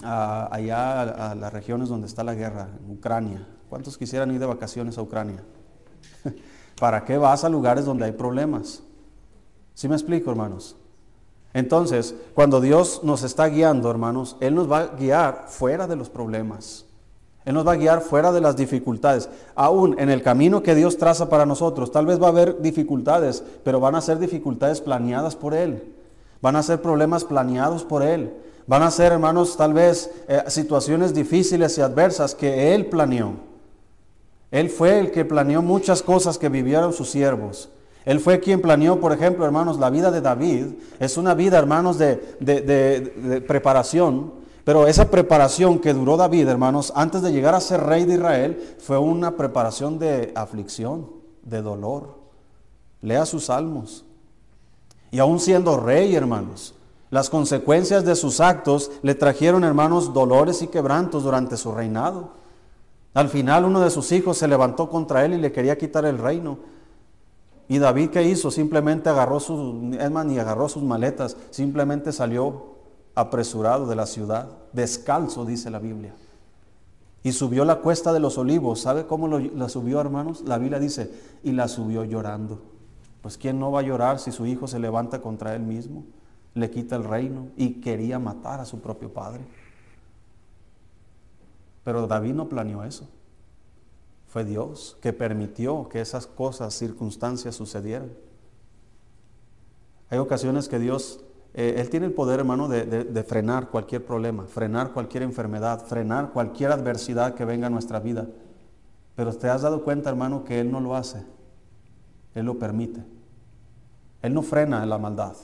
allá 0.03 1.01
a, 1.01 1.31
a, 1.31 1.35
las 1.35 1.53
regiones 1.53 1.89
donde 1.89 2.07
está 2.07 2.23
la 2.23 2.35
guerra, 2.35 2.69
en 2.83 2.91
Ucrania? 2.91 3.47
¿Cuántos 3.69 3.97
quisieran 3.97 4.31
ir 4.31 4.39
de 4.39 4.45
vacaciones 4.45 4.97
a 4.97 5.01
Ucrania? 5.01 5.43
¿Para 6.79 7.03
qué 7.05 7.17
vas 7.17 7.43
a 7.43 7.49
lugares 7.49 7.85
donde 7.85 8.05
hay 8.05 8.11
problemas? 8.11 8.83
¿Sí 9.73 9.87
me 9.87 9.95
explico, 9.95 10.31
hermanos? 10.31 10.75
Entonces, 11.53 12.15
cuando 12.33 12.59
Dios 12.59 13.01
nos 13.03 13.23
está 13.23 13.47
guiando, 13.47 13.89
hermanos, 13.89 14.35
Él 14.41 14.55
nos 14.55 14.69
va 14.69 14.79
a 14.79 14.87
guiar 14.87 15.45
fuera 15.47 15.87
de 15.87 15.95
los 15.95 16.09
problemas. 16.09 16.85
Él 17.45 17.53
nos 17.53 17.65
va 17.65 17.73
a 17.73 17.77
guiar 17.77 18.01
fuera 18.01 18.31
de 18.31 18.41
las 18.41 18.57
dificultades. 18.57 19.29
Aún 19.55 19.97
en 19.99 20.09
el 20.09 20.23
camino 20.23 20.63
que 20.63 20.75
Dios 20.75 20.97
traza 20.97 21.29
para 21.29 21.45
nosotros, 21.45 21.91
tal 21.91 22.07
vez 22.07 22.21
va 22.21 22.25
a 22.25 22.31
haber 22.31 22.61
dificultades, 22.61 23.43
pero 23.63 23.79
van 23.79 23.95
a 23.95 24.01
ser 24.01 24.19
dificultades 24.19 24.81
planeadas 24.81 25.35
por 25.35 25.53
Él. 25.53 25.93
Van 26.41 26.55
a 26.55 26.63
ser 26.63 26.81
problemas 26.81 27.23
planeados 27.23 27.85
por 27.85 28.03
Él. 28.03 28.33
Van 28.67 28.83
a 28.83 28.91
ser, 28.91 29.11
hermanos, 29.11 29.57
tal 29.57 29.73
vez 29.73 30.11
eh, 30.27 30.43
situaciones 30.47 31.13
difíciles 31.13 31.77
y 31.77 31.81
adversas 31.81 32.33
que 32.33 32.73
Él 32.73 32.87
planeó. 32.87 33.33
Él 34.51 34.69
fue 34.69 34.99
el 34.99 35.11
que 35.11 35.25
planeó 35.25 35.61
muchas 35.61 36.01
cosas 36.01 36.37
que 36.37 36.49
vivieron 36.49 36.93
sus 36.93 37.09
siervos. 37.09 37.69
Él 38.05 38.19
fue 38.19 38.39
quien 38.39 38.61
planeó, 38.61 38.99
por 38.99 39.11
ejemplo, 39.11 39.45
hermanos, 39.45 39.79
la 39.79 39.89
vida 39.89 40.11
de 40.11 40.21
David. 40.21 40.67
Es 40.99 41.17
una 41.17 41.33
vida, 41.33 41.57
hermanos, 41.57 41.97
de, 41.97 42.35
de 42.39 43.41
preparación 43.47 44.45
pero 44.65 44.87
esa 44.87 45.11
preparación 45.11 45.77
que 45.77 45.93
duró 45.93 46.17
David, 46.17 46.47
hermanos, 46.47 46.91
antes 46.95 47.21
de 47.21 47.31
llegar 47.31 47.53
a 47.53 47.61
ser 47.61 47.81
rey 47.83 48.03
de 48.03 48.15
Israel, 48.15 48.75
fue 48.79 48.97
una 48.97 49.37
preparación 49.37 49.99
de 49.99 50.33
aflicción, 50.35 51.07
de 51.43 51.61
dolor. 51.61 52.17
Lea 53.01 53.27
sus 53.27 53.45
salmos. 53.45 54.05
Y 55.11 55.19
aún 55.19 55.39
siendo 55.39 55.79
rey, 55.79 56.15
hermanos, 56.15 56.73
las 57.09 57.29
consecuencias 57.29 58.03
de 58.03 58.15
sus 58.15 58.39
actos 58.39 58.91
le 59.01 59.15
trajeron, 59.15 59.63
hermanos, 59.63 60.13
dolores 60.13 60.61
y 60.61 60.67
quebrantos 60.67 61.23
durante 61.23 61.57
su 61.57 61.71
reinado. 61.71 62.29
Al 63.13 63.29
final 63.29 63.65
uno 63.65 63.79
de 63.79 63.89
sus 63.89 64.11
hijos 64.11 64.37
se 64.37 64.47
levantó 64.47 64.89
contra 64.89 65.23
él 65.23 65.33
y 65.33 65.37
le 65.37 65.51
quería 65.51 65.77
quitar 65.77 66.05
el 66.05 66.17
reino. 66.17 66.57
Y 67.67 67.79
David, 67.79 68.09
¿qué 68.09 68.23
hizo? 68.23 68.51
Simplemente 68.51 69.09
agarró 69.09 69.39
sus, 69.39 69.95
es 69.95 70.11
más, 70.11 70.25
ni 70.25 70.37
agarró 70.37 70.67
sus 70.67 70.83
maletas, 70.83 71.37
simplemente 71.49 72.11
salió 72.11 72.75
apresurado 73.15 73.87
de 73.87 73.95
la 73.95 74.05
ciudad, 74.05 74.49
descalzo, 74.73 75.45
dice 75.45 75.69
la 75.69 75.79
Biblia. 75.79 76.13
Y 77.23 77.31
subió 77.31 77.65
la 77.65 77.77
cuesta 77.77 78.13
de 78.13 78.19
los 78.19 78.37
olivos. 78.37 78.81
¿Sabe 78.81 79.07
cómo 79.07 79.27
la 79.27 79.69
subió, 79.69 79.99
hermanos? 79.99 80.41
La 80.45 80.59
Biblia 80.59 80.79
dice, 80.79 81.11
y 81.43 81.53
la 81.53 81.67
subió 81.67 82.03
llorando. 82.03 82.59
Pues 83.21 83.37
¿quién 83.37 83.59
no 83.59 83.71
va 83.71 83.79
a 83.79 83.83
llorar 83.83 84.19
si 84.19 84.31
su 84.31 84.45
hijo 84.45 84.67
se 84.67 84.77
levanta 84.77 85.21
contra 85.21 85.55
él 85.55 85.63
mismo? 85.63 86.03
Le 86.55 86.71
quita 86.71 86.95
el 86.95 87.03
reino 87.03 87.49
y 87.55 87.81
quería 87.81 88.17
matar 88.17 88.59
a 88.59 88.65
su 88.65 88.81
propio 88.81 89.13
padre. 89.13 89.45
Pero 91.83 92.07
David 92.07 92.33
no 92.33 92.49
planeó 92.49 92.83
eso. 92.83 93.07
Fue 94.27 94.43
Dios 94.43 94.97
que 95.01 95.13
permitió 95.13 95.87
que 95.87 96.01
esas 96.01 96.25
cosas, 96.25 96.73
circunstancias 96.73 97.55
sucedieran. 97.55 98.11
Hay 100.09 100.17
ocasiones 100.17 100.67
que 100.67 100.79
Dios 100.79 101.25
eh, 101.57 101.75
él 101.77 101.89
tiene 101.89 102.05
el 102.05 102.11
poder, 102.11 102.39
hermano, 102.39 102.67
de, 102.67 103.23
frenar 103.23 103.69
cualquier 103.69 104.05
problema, 104.05 104.43
frenar 104.45 104.91
cualquier 104.91 105.23
enfermedad, 105.23 105.85
frenar 105.85 106.33
cualquier 106.33 106.73
adversidad 106.73 107.33
que 107.33 107.45
venga 107.45 107.67
a 107.67 107.69
nuestra 107.69 108.01
vida. 108.01 108.27
Pero 109.15 109.33
te 109.33 109.47
has 109.47 109.61
dado 109.61 109.81
cuenta, 109.85 110.09
hermano, 110.09 110.43
que 110.43 110.59
Él 110.59 110.69
no 110.69 110.81
lo 110.81 110.97
hace. 110.97 111.23
Él 112.33 112.45
lo 112.45 112.59
permite. 112.59 113.01
Él 114.21 114.33
no 114.33 114.41
frena 114.41 114.85
la 114.85 114.97
maldad. 114.97 115.37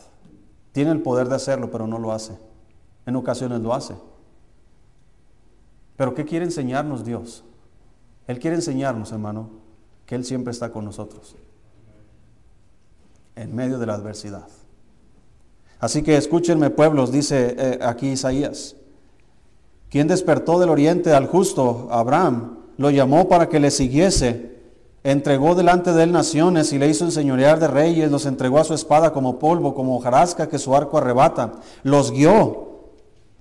Tiene 0.72 0.92
el 0.92 1.02
poder 1.02 1.28
de 1.28 1.36
hacerlo, 1.36 1.70
pero 1.70 1.88
no 1.88 2.00
lo 2.00 2.12
hace. 2.12 2.38
En 3.06 3.16
ocasiones 3.16 3.62
lo 3.62 3.74
hace. 3.74 3.96
Pero 5.98 6.14
¿qué 6.16 6.26
quiere 6.26 6.46
enseñarnos 6.46 7.04
Dios? 7.04 7.44
Él 8.28 8.40
quiere 8.40 8.56
enseñarnos, 8.56 9.12
hermano, 9.12 9.50
que 10.06 10.16
Él 10.16 10.26
siempre 10.26 10.52
está 10.52 10.72
con 10.72 10.86
nosotros. 10.86 11.36
En 13.36 13.56
medio 13.56 13.80
de 13.80 13.86
la 13.86 13.96
adversidad. 13.96 14.48
Así 15.80 16.04
que 16.04 16.16
escúchenme 16.16 16.70
pueblos, 16.70 17.12
dice 17.12 17.56
eh, 17.58 17.80
aquí 17.82 18.10
Isaías. 18.10 18.76
Quien 19.90 20.08
despertó 20.08 20.60
del 20.60 20.70
oriente 20.70 21.14
al 21.14 21.28
justo, 21.28 21.88
Abraham, 21.92 22.60
lo 22.78 22.92
llamó 22.92 23.28
para 23.28 23.50
que 23.50 23.60
le 23.60 23.72
siguiese, 23.72 24.51
entregó 25.04 25.56
delante 25.56 25.94
de 25.94 26.04
él 26.04 26.12
naciones 26.12 26.74
y 26.74 26.80
le 26.80 26.88
hizo 26.88 27.06
enseñorear 27.06 27.60
de 27.60 27.68
reyes, 27.68 28.12
los 28.12 28.26
entregó 28.26 28.60
a 28.60 28.64
su 28.64 28.74
espada 28.74 29.14
como 29.14 29.40
polvo, 29.40 29.74
como 29.74 29.96
hojarasca 29.98 30.50
que 30.50 30.60
su 30.60 30.76
arco 30.76 30.98
arrebata, 30.98 31.54
los 31.84 32.12
guió, 32.12 32.70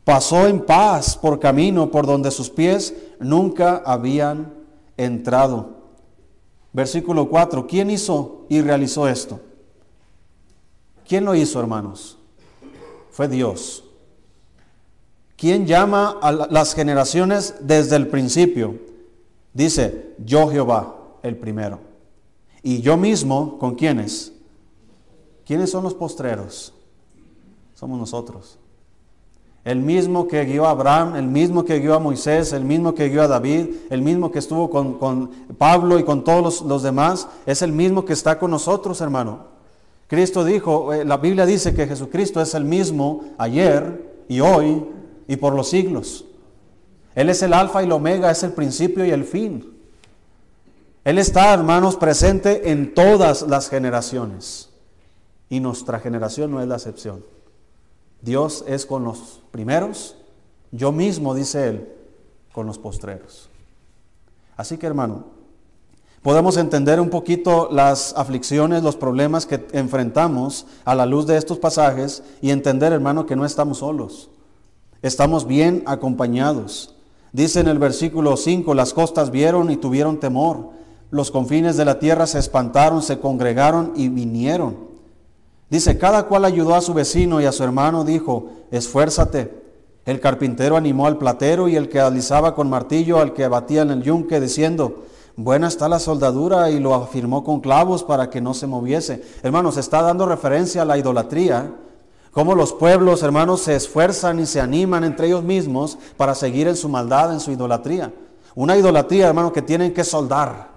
pasó 0.04 0.46
en 0.46 0.60
paz 0.64 1.16
por 1.16 1.38
camino 1.38 1.90
por 1.90 2.06
donde 2.06 2.30
sus 2.30 2.50
pies 2.50 2.94
nunca 3.18 3.82
habían 3.84 4.52
entrado. 4.96 5.80
Versículo 6.72 7.28
4, 7.28 7.66
¿quién 7.66 7.90
hizo 7.90 8.46
y 8.48 8.60
realizó 8.60 9.08
esto? 9.08 9.40
¿Quién 11.06 11.24
lo 11.24 11.34
hizo, 11.34 11.58
hermanos? 11.58 12.16
fue 13.10 13.28
Dios. 13.28 13.84
¿Quién 15.36 15.66
llama 15.66 16.18
a 16.22 16.32
las 16.32 16.74
generaciones 16.74 17.54
desde 17.60 17.96
el 17.96 18.08
principio? 18.08 18.78
Dice, 19.52 20.14
yo 20.24 20.48
Jehová, 20.48 20.96
el 21.22 21.36
primero. 21.36 21.80
Y 22.62 22.80
yo 22.80 22.96
mismo, 22.96 23.58
¿con 23.58 23.74
quiénes? 23.74 24.32
¿Quiénes 25.44 25.70
son 25.70 25.82
los 25.82 25.94
postreros? 25.94 26.74
Somos 27.74 27.98
nosotros. 27.98 28.58
El 29.64 29.80
mismo 29.80 30.26
que 30.26 30.44
guió 30.44 30.66
a 30.66 30.70
Abraham, 30.70 31.16
el 31.16 31.26
mismo 31.26 31.64
que 31.64 31.80
guió 31.80 31.94
a 31.94 31.98
Moisés, 31.98 32.52
el 32.52 32.64
mismo 32.64 32.94
que 32.94 33.08
guió 33.08 33.22
a 33.22 33.28
David, 33.28 33.66
el 33.90 34.00
mismo 34.00 34.30
que 34.30 34.38
estuvo 34.38 34.70
con, 34.70 35.30
Pablo 35.58 35.98
y 35.98 36.04
con 36.04 36.24
todos 36.24 36.42
los, 36.42 36.62
los 36.62 36.82
demás, 36.82 37.28
es 37.44 37.60
el 37.62 37.72
mismo 37.72 38.04
que 38.04 38.14
está 38.14 38.38
con 38.38 38.50
nosotros, 38.50 39.00
hermano. 39.00 39.50
Cristo 40.06 40.44
dijo, 40.44 40.92
eh, 40.92 41.04
la 41.04 41.18
Biblia 41.18 41.46
dice 41.46 41.74
que 41.74 41.86
Jesucristo 41.86 42.40
es 42.40 42.54
el 42.54 42.64
mismo 42.64 43.24
ayer 43.38 44.24
y 44.28 44.40
hoy 44.40 44.84
y 45.28 45.36
por 45.36 45.54
los 45.54 45.68
siglos. 45.68 46.24
Él 47.14 47.28
es 47.28 47.42
el 47.42 47.52
alfa 47.52 47.82
y 47.82 47.86
el 47.86 47.92
omega, 47.92 48.30
es 48.30 48.42
el 48.42 48.52
principio 48.52 49.04
y 49.04 49.10
el 49.10 49.24
fin. 49.24 49.69
Él 51.04 51.18
está, 51.18 51.54
hermanos, 51.54 51.96
presente 51.96 52.70
en 52.70 52.94
todas 52.94 53.42
las 53.42 53.68
generaciones. 53.68 54.70
Y 55.48 55.60
nuestra 55.60 55.98
generación 55.98 56.50
no 56.50 56.60
es 56.60 56.68
la 56.68 56.76
excepción. 56.76 57.24
Dios 58.22 58.64
es 58.66 58.84
con 58.84 59.04
los 59.04 59.40
primeros, 59.50 60.16
yo 60.72 60.92
mismo, 60.92 61.34
dice 61.34 61.68
Él, 61.68 61.92
con 62.52 62.66
los 62.66 62.78
postreros. 62.78 63.48
Así 64.56 64.76
que, 64.76 64.86
hermano, 64.86 65.24
podemos 66.22 66.58
entender 66.58 67.00
un 67.00 67.08
poquito 67.08 67.68
las 67.72 68.14
aflicciones, 68.16 68.82
los 68.82 68.96
problemas 68.96 69.46
que 69.46 69.66
enfrentamos 69.72 70.66
a 70.84 70.94
la 70.94 71.06
luz 71.06 71.26
de 71.26 71.38
estos 71.38 71.58
pasajes 71.58 72.22
y 72.42 72.50
entender, 72.50 72.92
hermano, 72.92 73.24
que 73.24 73.36
no 73.36 73.46
estamos 73.46 73.78
solos. 73.78 74.28
Estamos 75.02 75.46
bien 75.46 75.82
acompañados. 75.86 76.94
Dice 77.32 77.60
en 77.60 77.68
el 77.68 77.78
versículo 77.78 78.36
5, 78.36 78.74
las 78.74 78.92
costas 78.92 79.30
vieron 79.30 79.70
y 79.70 79.76
tuvieron 79.76 80.20
temor. 80.20 80.79
Los 81.10 81.30
confines 81.30 81.76
de 81.76 81.84
la 81.84 81.98
tierra 81.98 82.26
se 82.26 82.38
espantaron, 82.38 83.02
se 83.02 83.18
congregaron 83.18 83.92
y 83.96 84.08
vinieron. 84.08 84.76
Dice, 85.68 85.98
cada 85.98 86.24
cual 86.24 86.44
ayudó 86.44 86.74
a 86.74 86.80
su 86.80 86.94
vecino 86.94 87.40
y 87.40 87.46
a 87.46 87.52
su 87.52 87.62
hermano 87.64 88.04
dijo, 88.04 88.50
esfuérzate. 88.70 89.60
El 90.04 90.20
carpintero 90.20 90.76
animó 90.76 91.06
al 91.06 91.18
platero 91.18 91.68
y 91.68 91.76
el 91.76 91.88
que 91.88 92.00
alisaba 92.00 92.54
con 92.54 92.70
martillo 92.70 93.20
al 93.20 93.34
que 93.34 93.46
batía 93.46 93.82
en 93.82 93.90
el 93.90 94.02
yunque, 94.02 94.40
diciendo, 94.40 95.04
Buena 95.36 95.68
está 95.68 95.88
la 95.88 95.98
soldadura 95.98 96.70
y 96.70 96.80
lo 96.80 96.94
afirmó 96.94 97.44
con 97.44 97.60
clavos 97.60 98.02
para 98.04 98.28
que 98.28 98.40
no 98.40 98.52
se 98.52 98.66
moviese. 98.66 99.22
Hermanos, 99.42 99.76
está 99.76 100.02
dando 100.02 100.26
referencia 100.26 100.82
a 100.82 100.84
la 100.84 100.98
idolatría. 100.98 101.72
Cómo 102.32 102.54
los 102.54 102.72
pueblos, 102.72 103.22
hermanos, 103.22 103.62
se 103.62 103.74
esfuerzan 103.74 104.40
y 104.40 104.46
se 104.46 104.60
animan 104.60 105.04
entre 105.04 105.28
ellos 105.28 105.42
mismos 105.42 105.98
para 106.16 106.34
seguir 106.34 106.68
en 106.68 106.76
su 106.76 106.88
maldad, 106.88 107.32
en 107.32 107.40
su 107.40 107.52
idolatría. 107.52 108.12
Una 108.54 108.76
idolatría, 108.76 109.28
hermano, 109.28 109.52
que 109.52 109.62
tienen 109.62 109.94
que 109.94 110.04
soldar. 110.04 110.69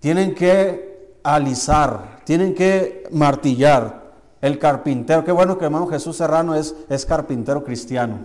Tienen 0.00 0.34
que 0.34 1.18
alisar, 1.22 2.22
tienen 2.24 2.54
que 2.54 3.04
martillar. 3.12 4.00
El 4.40 4.58
carpintero, 4.58 5.22
qué 5.22 5.32
bueno 5.32 5.58
que 5.58 5.66
hermano 5.66 5.86
Jesús 5.86 6.16
Serrano 6.16 6.54
es, 6.54 6.74
es 6.88 7.04
carpintero 7.04 7.62
cristiano. 7.62 8.24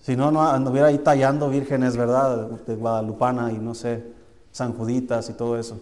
Si 0.00 0.16
no, 0.16 0.30
no 0.30 0.42
anduviera 0.42 0.88
ahí 0.88 0.98
tallando 0.98 1.50
vírgenes, 1.50 1.96
¿verdad? 1.96 2.48
De 2.48 2.76
Guadalupana 2.76 3.52
y 3.52 3.58
no 3.58 3.74
sé, 3.74 4.04
San 4.52 4.72
Juditas 4.74 5.28
y 5.28 5.32
todo 5.32 5.58
eso. 5.58 5.80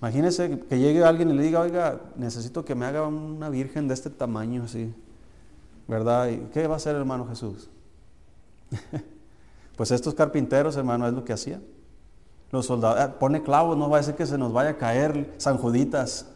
Imagínese 0.00 0.58
que 0.58 0.78
llegue 0.80 1.04
alguien 1.04 1.30
y 1.30 1.34
le 1.34 1.44
diga, 1.44 1.60
oiga, 1.60 2.00
necesito 2.16 2.64
que 2.64 2.74
me 2.74 2.86
haga 2.86 3.06
una 3.06 3.48
virgen 3.48 3.86
de 3.86 3.94
este 3.94 4.10
tamaño 4.10 4.64
así, 4.64 4.92
¿verdad? 5.86 6.28
¿Y 6.28 6.38
qué 6.52 6.66
va 6.66 6.74
a 6.74 6.76
hacer 6.78 6.96
hermano 6.96 7.24
Jesús? 7.28 7.70
pues 9.76 9.92
estos 9.92 10.14
carpinteros, 10.14 10.76
hermano, 10.76 11.06
es 11.06 11.14
lo 11.14 11.24
que 11.24 11.32
hacían. 11.32 11.62
Los 12.52 12.66
soldados, 12.66 12.98
ah, 13.00 13.18
pone 13.18 13.42
clavos, 13.42 13.78
no 13.78 13.88
va 13.88 13.98
a 13.98 14.02
ser 14.02 14.14
que 14.14 14.26
se 14.26 14.36
nos 14.36 14.52
vaya 14.52 14.70
a 14.70 14.76
caer 14.76 15.34
San 15.38 15.56
Juditas. 15.56 16.26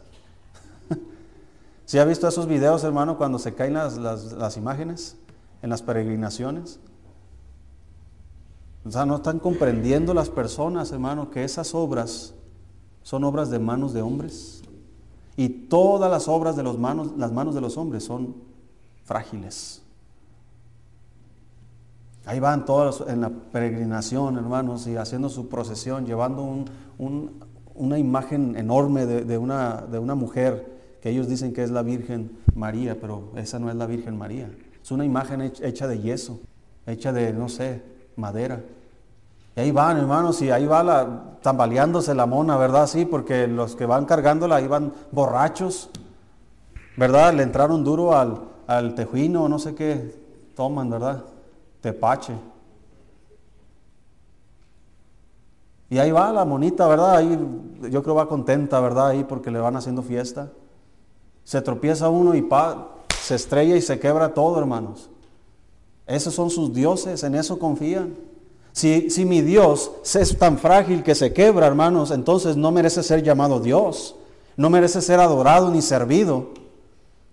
¿Sí 1.85 1.99
ha 1.99 2.05
visto 2.05 2.27
esos 2.27 2.47
videos, 2.47 2.83
hermano, 2.83 3.19
cuando 3.19 3.37
se 3.37 3.53
caen 3.53 3.75
las, 3.75 3.97
las, 3.97 4.57
imágenes 4.57 5.15
en 5.61 5.69
las 5.69 5.83
peregrinaciones? 5.83 6.79
O 8.83 8.89
sea, 8.89 9.05
no 9.05 9.17
están 9.17 9.37
comprendiendo 9.37 10.15
las 10.15 10.31
personas, 10.31 10.91
hermano, 10.91 11.29
que 11.29 11.43
esas 11.43 11.75
obras 11.75 12.33
son 13.03 13.23
obras 13.23 13.51
de 13.51 13.59
manos 13.59 13.93
de 13.93 14.01
hombres. 14.01 14.63
Y 15.35 15.49
todas 15.49 16.09
las 16.09 16.27
obras 16.27 16.55
de 16.55 16.63
los 16.63 16.79
manos, 16.79 17.11
las 17.15 17.31
manos 17.31 17.53
de 17.53 17.61
los 17.61 17.77
hombres 17.77 18.03
son 18.03 18.37
frágiles. 19.03 19.83
Ahí 22.27 22.41
van 22.41 22.65
todos 22.65 23.05
en 23.07 23.21
la 23.21 23.29
peregrinación, 23.29 24.35
hermanos, 24.35 24.85
y 24.85 24.97
haciendo 24.97 25.29
su 25.29 25.47
procesión, 25.47 26.05
llevando 26.05 26.65
una 27.73 27.97
imagen 27.97 28.57
enorme 28.57 29.05
de, 29.05 29.37
una, 29.37 29.85
mujer 30.13 30.97
que 31.01 31.09
ellos 31.09 31.29
dicen 31.29 31.53
que 31.53 31.63
es 31.63 31.71
la 31.71 31.83
Virgen 31.83 32.37
María, 32.53 32.99
pero 32.99 33.31
esa 33.37 33.59
no 33.59 33.69
es 33.69 33.77
la 33.77 33.85
Virgen 33.85 34.17
María. 34.17 34.51
Es 34.83 34.91
una 34.91 35.05
imagen 35.05 35.39
hecha 35.39 35.87
de 35.87 36.01
yeso, 36.01 36.41
hecha 36.85 37.13
de, 37.13 37.31
no 37.31 37.47
sé, 37.47 37.81
madera. 38.17 38.61
Y 39.55 39.61
ahí 39.61 39.71
van, 39.71 39.95
hermanos, 39.95 40.41
y 40.41 40.51
ahí 40.51 40.65
va 40.65 41.37
tambaleándose 41.41 42.13
la 42.13 42.25
mona, 42.25 42.57
¿verdad? 42.57 42.87
Sí, 42.87 43.05
porque 43.05 43.47
los 43.47 43.77
que 43.77 43.85
van 43.85 44.03
cargándola 44.03 44.59
iban 44.59 44.91
borrachos, 45.13 45.91
¿verdad? 46.97 47.33
Le 47.33 47.43
entraron 47.43 47.85
duro 47.85 48.17
al, 48.17 48.41
al 48.67 48.95
tejuino, 48.95 49.47
no 49.47 49.59
sé 49.59 49.75
qué 49.75 50.13
toman, 50.57 50.89
¿verdad? 50.89 51.23
Tepache. 51.81 52.33
Y 55.89 55.99
ahí 55.99 56.11
va 56.11 56.31
la 56.33 56.43
monita, 56.43 56.87
¿verdad? 56.87 57.17
Ahí 57.17 57.39
yo 57.89 58.03
creo 58.03 58.15
va 58.15 58.27
contenta, 58.27 58.79
¿verdad? 58.79 59.09
Ahí 59.09 59.23
porque 59.23 59.51
le 59.51 59.59
van 59.59 59.75
haciendo 59.75 60.01
fiesta. 60.01 60.49
Se 61.43 61.61
tropieza 61.61 62.09
uno 62.09 62.35
y 62.35 62.41
pa, 62.41 62.89
se 63.21 63.35
estrella 63.35 63.75
y 63.75 63.81
se 63.81 63.99
quebra 63.99 64.33
todo, 64.33 64.59
hermanos. 64.59 65.09
Esos 66.05 66.33
son 66.33 66.49
sus 66.49 66.73
dioses, 66.73 67.23
en 67.23 67.35
eso 67.35 67.57
confían. 67.57 68.15
Si, 68.73 69.09
si 69.09 69.25
mi 69.25 69.41
Dios 69.41 69.91
es 70.13 70.37
tan 70.37 70.57
frágil 70.57 71.03
que 71.03 71.15
se 71.15 71.33
quebra, 71.33 71.67
hermanos, 71.67 72.11
entonces 72.11 72.57
no 72.57 72.71
merece 72.71 73.01
ser 73.01 73.23
llamado 73.23 73.59
Dios. 73.59 74.15
No 74.57 74.69
merece 74.69 75.01
ser 75.01 75.19
adorado 75.19 75.71
ni 75.71 75.81
servido. 75.81 76.49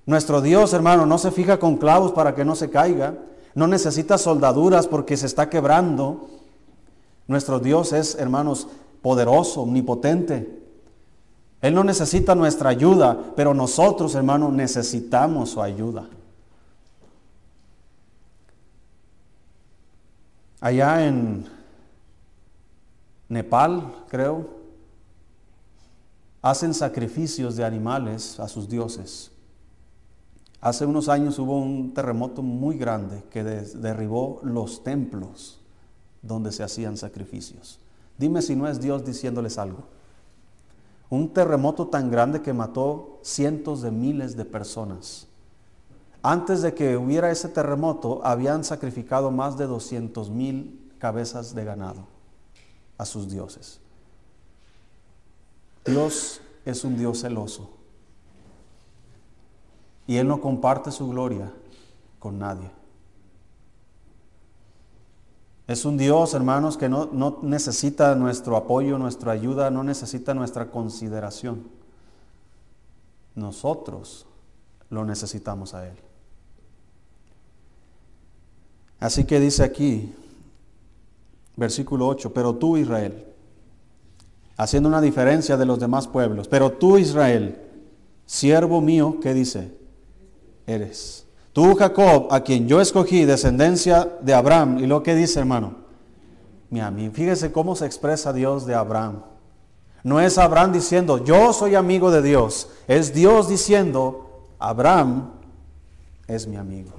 Nuestro 0.07 0.43
Dios, 0.43 0.73
hermano, 0.75 1.07
no 1.07 1.19
se 1.19 1.31
fija 1.31 1.59
con 1.59 1.77
clavos 1.77 2.13
para 2.13 2.35
que 2.35 2.45
no 2.45 2.55
se 2.55 2.71
caiga. 2.71 3.15
No 3.55 3.67
necesita 3.67 4.19
soldaduras 4.19 4.89
porque 4.89 5.17
se 5.17 5.27
está 5.27 5.49
quebrando. 5.49 6.29
Nuestro 7.29 7.61
Dios 7.61 7.93
es, 7.93 8.17
hermanos, 8.17 8.67
poderoso, 9.01 9.63
omnipotente. 9.63 10.63
Él 11.61 11.75
no 11.75 11.85
necesita 11.85 12.35
nuestra 12.35 12.71
ayuda, 12.71 13.33
pero 13.37 13.55
nosotros, 13.55 14.15
hermanos, 14.15 14.53
necesitamos 14.53 15.51
su 15.51 15.63
ayuda. 15.63 16.09
Allá 20.61 21.07
en 21.07 21.47
Nepal, 23.29 23.95
creo, 24.09 24.49
hacen 26.43 26.75
sacrificios 26.75 27.57
de 27.57 27.65
animales 27.65 28.39
a 28.41 28.49
sus 28.49 28.69
dioses. 28.69 29.31
Hace 30.65 30.87
unos 30.87 31.11
años 31.11 31.39
hubo 31.39 31.59
un 31.59 31.93
terremoto 31.93 32.41
muy 32.41 32.79
grande 32.79 33.23
que 33.29 33.45
derribó 33.45 34.41
los 34.43 34.83
templos 34.83 35.61
donde 36.23 36.53
se 36.53 36.63
hacían 36.63 36.97
sacrificios. 36.97 37.79
Dime 38.17 38.41
si 38.41 38.57
no 38.57 38.67
es 38.67 38.81
Dios 38.81 39.05
diciéndoles 39.05 39.59
algo. 39.59 39.81
Un 41.11 41.29
terremoto 41.35 41.89
tan 41.89 42.11
grande 42.11 42.41
que 42.41 42.55
mató 42.55 43.19
cientos 43.21 43.83
de 43.83 43.91
miles 43.91 44.39
de 44.39 44.47
personas. 44.47 45.27
Antes 46.23 46.63
de 46.63 46.73
que 46.73 46.97
hubiera 46.97 47.31
ese 47.31 47.51
terremoto, 47.51 48.25
habían 48.25 48.65
sacrificado 48.65 49.31
más 49.31 49.59
de 49.59 49.67
200 49.67 50.31
mil 50.31 50.91
cabezas 50.99 51.55
de 51.55 51.63
ganado 51.67 52.07
a 52.97 53.05
sus 53.05 53.31
dioses. 53.31 53.81
Dios 55.85 56.41
es 56.65 56.85
un 56.85 56.97
Dios 56.97 57.21
celoso. 57.21 57.84
Y 60.07 60.17
Él 60.17 60.29
no 60.29 60.41
comparte 60.41 60.91
su 60.91 61.09
gloria 61.09 61.53
con 62.19 62.39
nadie. 62.39 62.71
Es 65.67 65.87
un 65.87 65.97
Dios, 65.97 66.35
hermanos, 66.35 66.77
que 66.77 66.91
no, 66.91 67.09
no, 67.11 67.39
necesita 67.43 68.15
nuestro 68.15 68.57
apoyo, 68.57 68.99
nuestra 68.99 69.33
ayuda, 69.33 69.71
no 69.71 69.83
necesita 69.83 70.35
nuestra 70.35 70.71
consideración. 70.71 71.63
Nosotros 73.35 74.27
lo 74.91 75.05
necesitamos 75.05 75.73
a 75.73 75.89
Él. 75.89 75.97
Así 79.01 79.25
que 79.25 79.41
dice 79.41 79.65
aquí, 79.65 80.15
versículo 81.57 82.09
8, 82.09 82.33
pero 82.35 82.55
tú 82.55 82.77
Israel, 82.77 83.27
haciendo 84.57 84.89
una 84.89 85.01
diferencia 85.01 85.57
de 85.57 85.67
los 85.67 85.81
demás 85.81 86.09
pueblos, 86.09 86.47
pero 86.47 86.73
tú 86.73 86.99
Israel, 86.99 87.59
siervo 88.27 88.81
mío, 88.83 89.19
¿qué 89.21 89.33
dice? 89.35 89.84
Eres. 90.67 91.27
Tú, 91.53 91.75
Jacob, 91.77 92.29
a 92.31 92.41
quien 92.41 92.67
yo 92.67 92.81
escogí, 92.81 93.25
descendencia 93.25 94.09
de 94.21 94.35
Abraham. 94.35 94.79
¿Y 94.81 94.87
lo 94.87 95.03
que 95.03 95.15
dice, 95.15 95.39
hermano? 95.39 95.77
Mi 96.71 96.81
amigo. 96.81 97.15
Fíjese 97.15 97.53
cómo 97.53 97.77
se 97.77 97.87
expresa 97.87 98.33
Dios 98.33 98.67
de 98.67 98.75
Abraham. 98.75 99.23
No 100.03 100.21
es 100.21 100.37
Abraham 100.37 100.73
diciendo, 100.73 101.25
yo 101.25 101.53
soy 101.53 101.77
amigo 101.77 102.11
de 102.11 102.23
Dios. 102.23 102.69
Es 102.89 103.15
Dios 103.15 103.49
diciendo, 103.49 104.49
Abraham 104.59 105.31
es 106.27 106.47
mi 106.47 106.57
amigo. 106.57 106.93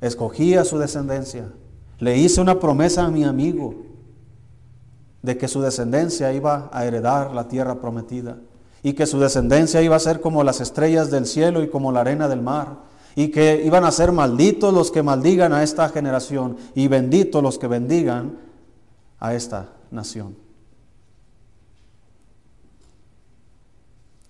Escogí 0.00 0.54
a 0.54 0.64
su 0.64 0.78
descendencia. 0.78 1.50
Le 1.98 2.18
hice 2.18 2.40
una 2.40 2.60
promesa 2.60 3.06
a 3.06 3.10
mi 3.10 3.24
amigo 3.24 3.74
de 5.22 5.38
que 5.38 5.48
su 5.48 5.62
descendencia 5.62 6.32
iba 6.32 6.68
a 6.72 6.84
heredar 6.84 7.32
la 7.32 7.48
tierra 7.48 7.80
prometida 7.80 8.36
y 8.84 8.92
que 8.92 9.06
su 9.06 9.18
descendencia 9.18 9.80
iba 9.82 9.96
a 9.96 9.98
ser 9.98 10.20
como 10.20 10.44
las 10.44 10.60
estrellas 10.60 11.10
del 11.10 11.24
cielo 11.26 11.62
y 11.62 11.68
como 11.68 11.90
la 11.90 12.02
arena 12.02 12.28
del 12.28 12.42
mar 12.42 12.76
y 13.16 13.28
que 13.28 13.62
iban 13.64 13.82
a 13.82 13.90
ser 13.90 14.12
malditos 14.12 14.74
los 14.74 14.90
que 14.90 15.02
maldigan 15.02 15.54
a 15.54 15.62
esta 15.62 15.88
generación 15.88 16.58
y 16.74 16.86
benditos 16.86 17.42
los 17.42 17.58
que 17.58 17.66
bendigan 17.66 18.38
a 19.18 19.34
esta 19.34 19.70
nación. 19.90 20.36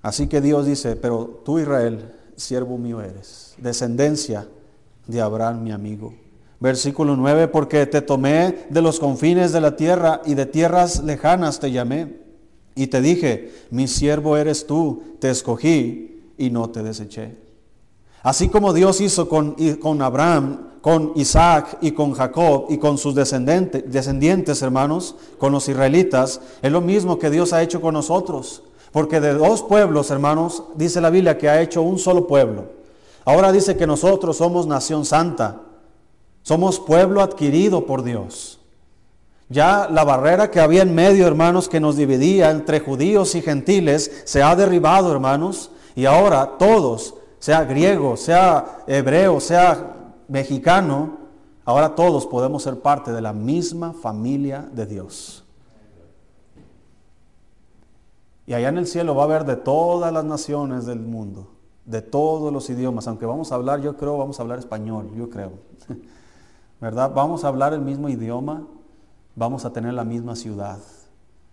Así 0.02 0.28
que 0.28 0.40
Dios 0.40 0.66
dice, 0.66 0.94
pero 0.94 1.42
tú 1.44 1.58
Israel, 1.58 2.14
siervo 2.36 2.78
mío 2.78 3.00
eres, 3.00 3.56
descendencia 3.58 4.46
de 5.08 5.20
Abraham 5.20 5.64
mi 5.64 5.72
amigo. 5.72 6.14
Versículo 6.60 7.16
9, 7.16 7.48
porque 7.48 7.86
te 7.86 8.02
tomé 8.02 8.66
de 8.70 8.82
los 8.82 9.00
confines 9.00 9.50
de 9.52 9.60
la 9.60 9.74
tierra 9.74 10.22
y 10.24 10.34
de 10.34 10.46
tierras 10.46 11.02
lejanas 11.02 11.58
te 11.58 11.72
llamé. 11.72 12.23
Y 12.74 12.88
te 12.88 13.00
dije, 13.00 13.52
mi 13.70 13.86
siervo 13.86 14.36
eres 14.36 14.66
tú, 14.66 15.02
te 15.20 15.30
escogí 15.30 16.32
y 16.36 16.50
no 16.50 16.70
te 16.70 16.82
deseché. 16.82 17.36
Así 18.22 18.48
como 18.48 18.72
Dios 18.72 19.00
hizo 19.00 19.28
con, 19.28 19.54
con 19.80 20.02
Abraham, 20.02 20.70
con 20.80 21.12
Isaac 21.14 21.78
y 21.80 21.92
con 21.92 22.12
Jacob 22.12 22.66
y 22.68 22.78
con 22.78 22.98
sus 22.98 23.14
descendientes, 23.14 23.84
descendientes, 23.86 24.60
hermanos, 24.62 25.14
con 25.38 25.52
los 25.52 25.68
israelitas, 25.68 26.40
es 26.62 26.72
lo 26.72 26.80
mismo 26.80 27.18
que 27.18 27.30
Dios 27.30 27.52
ha 27.52 27.62
hecho 27.62 27.80
con 27.80 27.94
nosotros. 27.94 28.62
Porque 28.92 29.20
de 29.20 29.34
dos 29.34 29.62
pueblos, 29.62 30.10
hermanos, 30.10 30.62
dice 30.74 31.00
la 31.00 31.10
Biblia 31.10 31.36
que 31.36 31.48
ha 31.48 31.60
hecho 31.60 31.82
un 31.82 31.98
solo 31.98 32.26
pueblo. 32.26 32.66
Ahora 33.24 33.50
dice 33.50 33.76
que 33.76 33.86
nosotros 33.86 34.36
somos 34.36 34.66
nación 34.66 35.04
santa. 35.04 35.62
Somos 36.42 36.78
pueblo 36.78 37.22
adquirido 37.22 37.86
por 37.86 38.02
Dios. 38.02 38.60
Ya 39.48 39.88
la 39.90 40.04
barrera 40.04 40.50
que 40.50 40.60
había 40.60 40.82
en 40.82 40.94
medio, 40.94 41.26
hermanos, 41.26 41.68
que 41.68 41.80
nos 41.80 41.96
dividía 41.96 42.50
entre 42.50 42.80
judíos 42.80 43.34
y 43.34 43.42
gentiles, 43.42 44.22
se 44.24 44.42
ha 44.42 44.56
derribado, 44.56 45.12
hermanos. 45.12 45.70
Y 45.94 46.06
ahora 46.06 46.52
todos 46.58 47.14
sea 47.38 47.64
griego, 47.64 48.16
sea 48.16 48.78
hebreo, 48.86 49.38
sea 49.38 49.96
mexicano, 50.28 51.18
ahora 51.64 51.94
todos 51.94 52.26
podemos 52.26 52.62
ser 52.62 52.80
parte 52.80 53.12
de 53.12 53.20
la 53.20 53.34
misma 53.34 53.92
familia 53.92 54.66
de 54.72 54.86
Dios. 54.86 55.44
Y 58.46 58.54
allá 58.54 58.68
en 58.68 58.78
el 58.78 58.86
cielo 58.86 59.14
va 59.14 59.22
a 59.22 59.26
haber 59.26 59.44
de 59.44 59.56
todas 59.56 60.12
las 60.12 60.24
naciones 60.24 60.86
del 60.86 61.00
mundo. 61.00 61.50
de 61.84 62.00
todos 62.00 62.50
los 62.50 62.70
idiomas, 62.70 63.06
aunque 63.08 63.26
vamos 63.26 63.52
a 63.52 63.56
hablar, 63.56 63.82
yo 63.82 63.94
creo, 63.98 64.16
vamos 64.16 64.38
a 64.38 64.42
hablar 64.42 64.58
español, 64.58 65.10
yo 65.14 65.28
creo. 65.28 65.52
¿Verdad? 66.80 67.12
Vamos 67.14 67.44
a 67.44 67.48
hablar 67.48 67.74
el 67.74 67.82
mismo 67.82 68.08
idioma, 68.08 68.66
vamos 69.36 69.64
a 69.64 69.72
tener 69.72 69.94
la 69.94 70.04
misma 70.04 70.36
ciudad. 70.36 70.78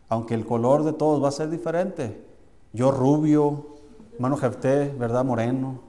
Aunque 0.09 0.33
el 0.33 0.45
color 0.45 0.83
de 0.83 0.93
todos 0.93 1.23
va 1.23 1.29
a 1.29 1.31
ser 1.31 1.49
diferente. 1.49 2.21
Yo 2.73 2.91
rubio, 2.91 3.65
hermano 4.13 4.37
Jefté, 4.37 4.89
¿verdad? 4.97 5.23
Moreno. 5.23 5.79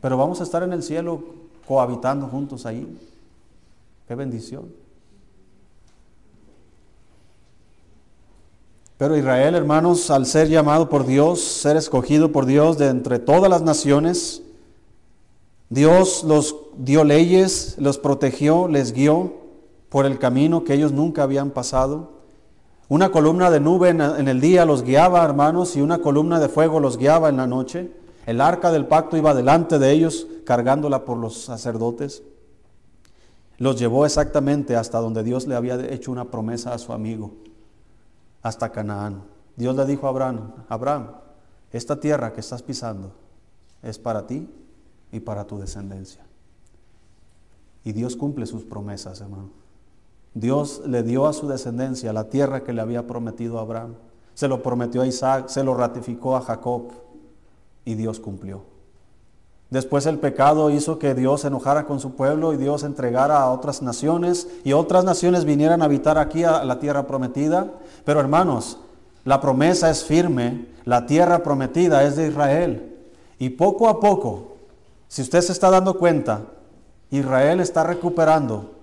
Pero 0.00 0.16
vamos 0.16 0.40
a 0.40 0.44
estar 0.44 0.62
en 0.62 0.72
el 0.72 0.82
cielo 0.82 1.22
cohabitando 1.66 2.26
juntos 2.26 2.66
ahí. 2.66 2.98
Qué 4.08 4.14
bendición. 4.14 4.64
Pero 8.96 9.16
Israel, 9.16 9.54
hermanos, 9.54 10.10
al 10.10 10.24
ser 10.24 10.48
llamado 10.48 10.88
por 10.88 11.04
Dios, 11.04 11.40
ser 11.40 11.76
escogido 11.76 12.32
por 12.32 12.46
Dios 12.46 12.78
de 12.78 12.88
entre 12.88 13.18
todas 13.18 13.50
las 13.50 13.62
naciones, 13.62 14.42
Dios 15.68 16.22
los 16.24 16.56
dio 16.76 17.02
leyes, 17.02 17.74
los 17.78 17.98
protegió, 17.98 18.68
les 18.68 18.92
guió 18.92 19.43
por 19.94 20.06
el 20.06 20.18
camino 20.18 20.64
que 20.64 20.74
ellos 20.74 20.90
nunca 20.90 21.22
habían 21.22 21.50
pasado. 21.52 22.14
Una 22.88 23.12
columna 23.12 23.48
de 23.52 23.60
nube 23.60 23.90
en 23.90 24.00
el 24.00 24.40
día 24.40 24.64
los 24.64 24.82
guiaba, 24.82 25.24
hermanos, 25.24 25.76
y 25.76 25.82
una 25.82 25.98
columna 25.98 26.40
de 26.40 26.48
fuego 26.48 26.80
los 26.80 26.98
guiaba 26.98 27.28
en 27.28 27.36
la 27.36 27.46
noche. 27.46 27.92
El 28.26 28.40
arca 28.40 28.72
del 28.72 28.86
pacto 28.86 29.16
iba 29.16 29.34
delante 29.34 29.78
de 29.78 29.92
ellos, 29.92 30.26
cargándola 30.44 31.04
por 31.04 31.18
los 31.18 31.44
sacerdotes. 31.44 32.24
Los 33.58 33.78
llevó 33.78 34.04
exactamente 34.04 34.74
hasta 34.74 34.98
donde 34.98 35.22
Dios 35.22 35.46
le 35.46 35.54
había 35.54 35.76
hecho 35.76 36.10
una 36.10 36.24
promesa 36.24 36.74
a 36.74 36.78
su 36.78 36.92
amigo, 36.92 37.30
hasta 38.42 38.72
Canaán. 38.72 39.22
Dios 39.54 39.76
le 39.76 39.86
dijo 39.86 40.08
a 40.08 40.10
Abraham, 40.10 40.54
Abraham, 40.68 41.10
esta 41.70 42.00
tierra 42.00 42.32
que 42.32 42.40
estás 42.40 42.64
pisando 42.64 43.12
es 43.80 43.96
para 44.00 44.26
ti 44.26 44.50
y 45.12 45.20
para 45.20 45.44
tu 45.44 45.56
descendencia. 45.56 46.24
Y 47.84 47.92
Dios 47.92 48.16
cumple 48.16 48.46
sus 48.46 48.64
promesas, 48.64 49.20
hermano. 49.20 49.62
Dios 50.34 50.82
le 50.86 51.02
dio 51.02 51.26
a 51.26 51.32
su 51.32 51.48
descendencia 51.48 52.12
la 52.12 52.28
tierra 52.28 52.64
que 52.64 52.72
le 52.72 52.80
había 52.80 53.06
prometido 53.06 53.58
a 53.58 53.62
Abraham. 53.62 53.94
Se 54.34 54.48
lo 54.48 54.62
prometió 54.62 55.02
a 55.02 55.06
Isaac, 55.06 55.48
se 55.48 55.64
lo 55.64 55.74
ratificó 55.74 56.36
a 56.36 56.42
Jacob 56.42 56.90
y 57.84 57.94
Dios 57.94 58.20
cumplió. 58.20 58.62
Después 59.70 60.06
el 60.06 60.18
pecado 60.18 60.70
hizo 60.70 60.98
que 60.98 61.14
Dios 61.14 61.42
se 61.42 61.48
enojara 61.48 61.86
con 61.86 62.00
su 62.00 62.14
pueblo 62.14 62.52
y 62.52 62.56
Dios 62.56 62.82
entregara 62.82 63.40
a 63.40 63.50
otras 63.50 63.80
naciones 63.80 64.48
y 64.64 64.72
otras 64.72 65.04
naciones 65.04 65.44
vinieran 65.44 65.82
a 65.82 65.86
habitar 65.86 66.18
aquí 66.18 66.44
a 66.44 66.64
la 66.64 66.78
tierra 66.78 67.06
prometida. 67.06 67.72
Pero 68.04 68.20
hermanos, 68.20 68.78
la 69.24 69.40
promesa 69.40 69.90
es 69.90 70.04
firme, 70.04 70.66
la 70.84 71.06
tierra 71.06 71.42
prometida 71.42 72.04
es 72.04 72.16
de 72.16 72.28
Israel. 72.28 72.96
Y 73.38 73.50
poco 73.50 73.88
a 73.88 74.00
poco 74.00 74.54
si 75.14 75.22
usted 75.22 75.42
se 75.42 75.52
está 75.52 75.70
dando 75.70 75.96
cuenta, 75.96 76.42
Israel 77.12 77.60
está 77.60 77.84
recuperando 77.84 78.73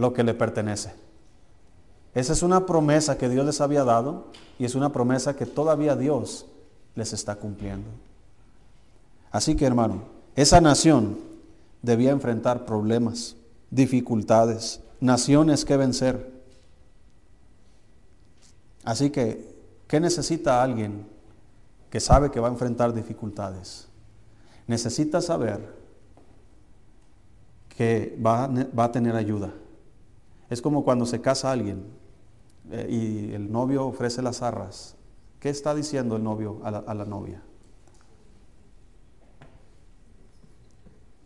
lo 0.00 0.12
que 0.12 0.24
le 0.24 0.34
pertenece. 0.34 0.92
Esa 2.14 2.32
es 2.32 2.42
una 2.42 2.66
promesa 2.66 3.18
que 3.18 3.28
Dios 3.28 3.46
les 3.46 3.60
había 3.60 3.84
dado 3.84 4.26
y 4.58 4.64
es 4.64 4.74
una 4.74 4.92
promesa 4.92 5.36
que 5.36 5.46
todavía 5.46 5.94
Dios 5.94 6.46
les 6.94 7.12
está 7.12 7.36
cumpliendo. 7.36 7.88
Así 9.30 9.54
que 9.54 9.64
hermano, 9.64 10.02
esa 10.34 10.60
nación 10.60 11.18
debía 11.82 12.10
enfrentar 12.10 12.66
problemas, 12.66 13.36
dificultades, 13.70 14.80
naciones 15.00 15.64
que 15.64 15.76
vencer. 15.76 16.32
Así 18.84 19.10
que, 19.10 19.54
¿qué 19.86 20.00
necesita 20.00 20.62
alguien 20.62 21.06
que 21.90 22.00
sabe 22.00 22.30
que 22.30 22.40
va 22.40 22.48
a 22.48 22.52
enfrentar 22.52 22.92
dificultades? 22.92 23.90
necesita 24.70 25.20
saber 25.20 25.58
que 27.76 28.16
va, 28.24 28.44
a 28.44 28.92
tener 28.92 29.16
ayuda. 29.16 29.52
Es 30.50 30.60
como 30.60 30.84
cuando 30.84 31.06
se 31.06 31.20
casa 31.20 31.50
alguien 31.50 31.84
eh, 32.70 32.86
y 32.90 33.32
el 33.32 33.50
novio 33.50 33.86
ofrece 33.86 34.20
las 34.20 34.42
arras. 34.42 34.96
¿Qué 35.38 35.48
está 35.48 35.74
diciendo 35.74 36.16
el 36.16 36.24
novio 36.24 36.60
a 36.62 36.70
la, 36.70 36.78
a 36.78 36.94
la 36.94 37.04
novia? 37.06 37.42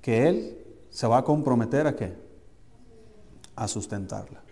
Que 0.01 0.29
él 0.29 0.59
se 0.91 1.07
va 1.07 1.19
a 1.19 1.25
comprometer 1.25 1.87
a 1.87 1.97
qué? 1.97 2.15
A 3.57 3.67
sustentarla. 3.67 4.43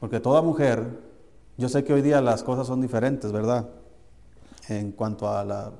Porque 0.00 0.18
toda 0.18 0.42
mujer, 0.42 0.98
yo 1.56 1.68
sé 1.68 1.84
que 1.84 1.92
hoy 1.92 2.02
día 2.02 2.20
las 2.20 2.42
cosas 2.42 2.66
son 2.66 2.80
diferentes, 2.80 3.30
¿verdad? 3.30 3.68
En 4.68 4.90
cuanto 4.90 5.28
a 5.28 5.44
la 5.44 5.72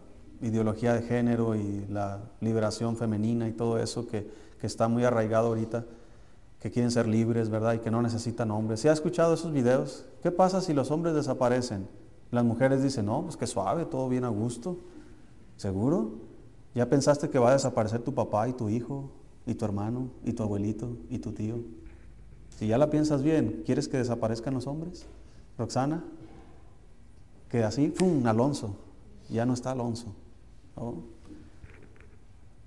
ideología 0.43 0.95
de 0.95 1.03
género 1.03 1.55
y 1.55 1.87
la 1.89 2.21
liberación 2.41 2.97
femenina 2.97 3.49
y 3.49 3.53
todo 3.53 3.79
eso 3.79 4.07
que, 4.07 4.43
está 4.63 4.87
muy 4.87 5.03
arraigado 5.03 5.49
ahorita, 5.49 5.85
que 6.63 6.71
quieren 6.71 6.93
ser 6.93 7.09
libres, 7.09 7.51
¿verdad? 7.51 7.75
Y 7.75 7.81
que 7.81 7.91
no 7.91 8.01
necesitan 8.03 8.53
hombres. 8.53 8.79
¿Se 8.79 8.89
ha 8.89 8.93
escuchado 8.93 9.35
esos 9.35 9.53
videos? 9.53 10.05
¿Qué 10.23 10.31
pasa 10.31 10.61
si 10.61 10.73
los 10.73 10.93
hombres 10.93 11.13
desaparecen? 11.13 11.89
Las 12.31 12.45
mujeres 12.45 12.85
dicen, 12.85 13.07
no, 13.07 13.23
pues 13.23 13.37
que 13.37 13.49
suave, 13.49 13.85
todo 13.85 14.09
bien 14.09 14.23
a 14.23 14.29
gusto. 14.29 14.79
¿Seguro? 15.57 16.13
¿Ya 16.73 16.89
pensaste 16.89 17.29
que 17.31 17.41
va 17.41 17.51
a 17.51 17.55
desaparecer 17.55 18.03
tu 18.03 18.15
papá 18.15 18.49
y 18.49 18.53
tu 18.53 18.69
hijo 18.69 19.11
y 19.45 19.55
tu 19.55 19.65
hermano 19.65 20.11
y 20.25 20.35
tu 20.35 20.45
abuelito 20.45 20.97
y 21.11 21.19
tu 21.19 21.33
tío? 21.33 21.57
Si 22.57 22.69
ya 22.69 22.79
la 22.79 22.91
piensas 22.91 23.25
bien, 23.25 23.65
¿quieres 23.67 23.89
que 23.89 23.97
desaparezcan 23.97 24.55
los 24.55 24.69
hombres? 24.69 25.07
Roxana, 25.59 26.05
que 27.51 27.65
así, 27.65 27.89
¡pum! 27.89 28.25
Alonso, 28.25 28.77
ya 29.29 29.45
no 29.45 29.55
está 29.55 29.73
Alonso. 29.73 30.15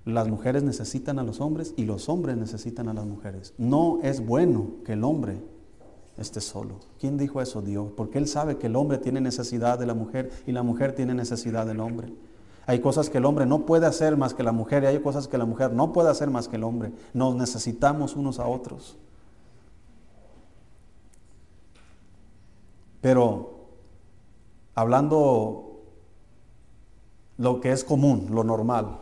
Las 0.05 0.27
mujeres 0.27 0.61
necesitan 0.61 1.17
a 1.17 1.23
los 1.23 1.41
hombres 1.41 1.73
y 1.75 1.85
los 1.85 2.09
hombres 2.09 2.37
necesitan 2.37 2.87
a 2.87 2.93
las 2.93 3.05
mujeres. 3.05 3.55
No 3.57 3.99
es 4.03 4.23
bueno 4.23 4.75
que 4.85 4.93
el 4.93 5.03
hombre 5.03 5.41
esté 6.17 6.41
solo. 6.41 6.75
¿Quién 6.99 7.17
dijo 7.17 7.41
eso? 7.41 7.63
Dios. 7.63 7.91
Porque 7.97 8.19
Él 8.19 8.27
sabe 8.27 8.57
que 8.57 8.67
el 8.67 8.75
hombre 8.75 8.99
tiene 8.99 9.19
necesidad 9.19 9.79
de 9.79 9.87
la 9.87 9.95
mujer 9.95 10.31
y 10.45 10.51
la 10.51 10.61
mujer 10.61 10.93
tiene 10.93 11.15
necesidad 11.15 11.65
del 11.65 11.79
hombre. 11.79 12.13
Hay 12.67 12.79
cosas 12.79 13.09
que 13.09 13.17
el 13.17 13.25
hombre 13.25 13.47
no 13.47 13.65
puede 13.65 13.87
hacer 13.87 14.15
más 14.15 14.33
que 14.33 14.43
la 14.43 14.51
mujer 14.51 14.83
y 14.83 14.87
hay 14.87 14.99
cosas 14.99 15.27
que 15.27 15.37
la 15.37 15.45
mujer 15.45 15.73
no 15.73 15.91
puede 15.91 16.09
hacer 16.09 16.29
más 16.29 16.47
que 16.47 16.55
el 16.55 16.63
hombre. 16.63 16.91
Nos 17.13 17.35
necesitamos 17.35 18.15
unos 18.15 18.39
a 18.39 18.47
otros. 18.47 18.97
Pero 23.01 23.55
hablando 24.73 25.81
lo 27.37 27.59
que 27.59 27.71
es 27.71 27.83
común, 27.83 28.27
lo 28.31 28.43
normal. 28.43 28.99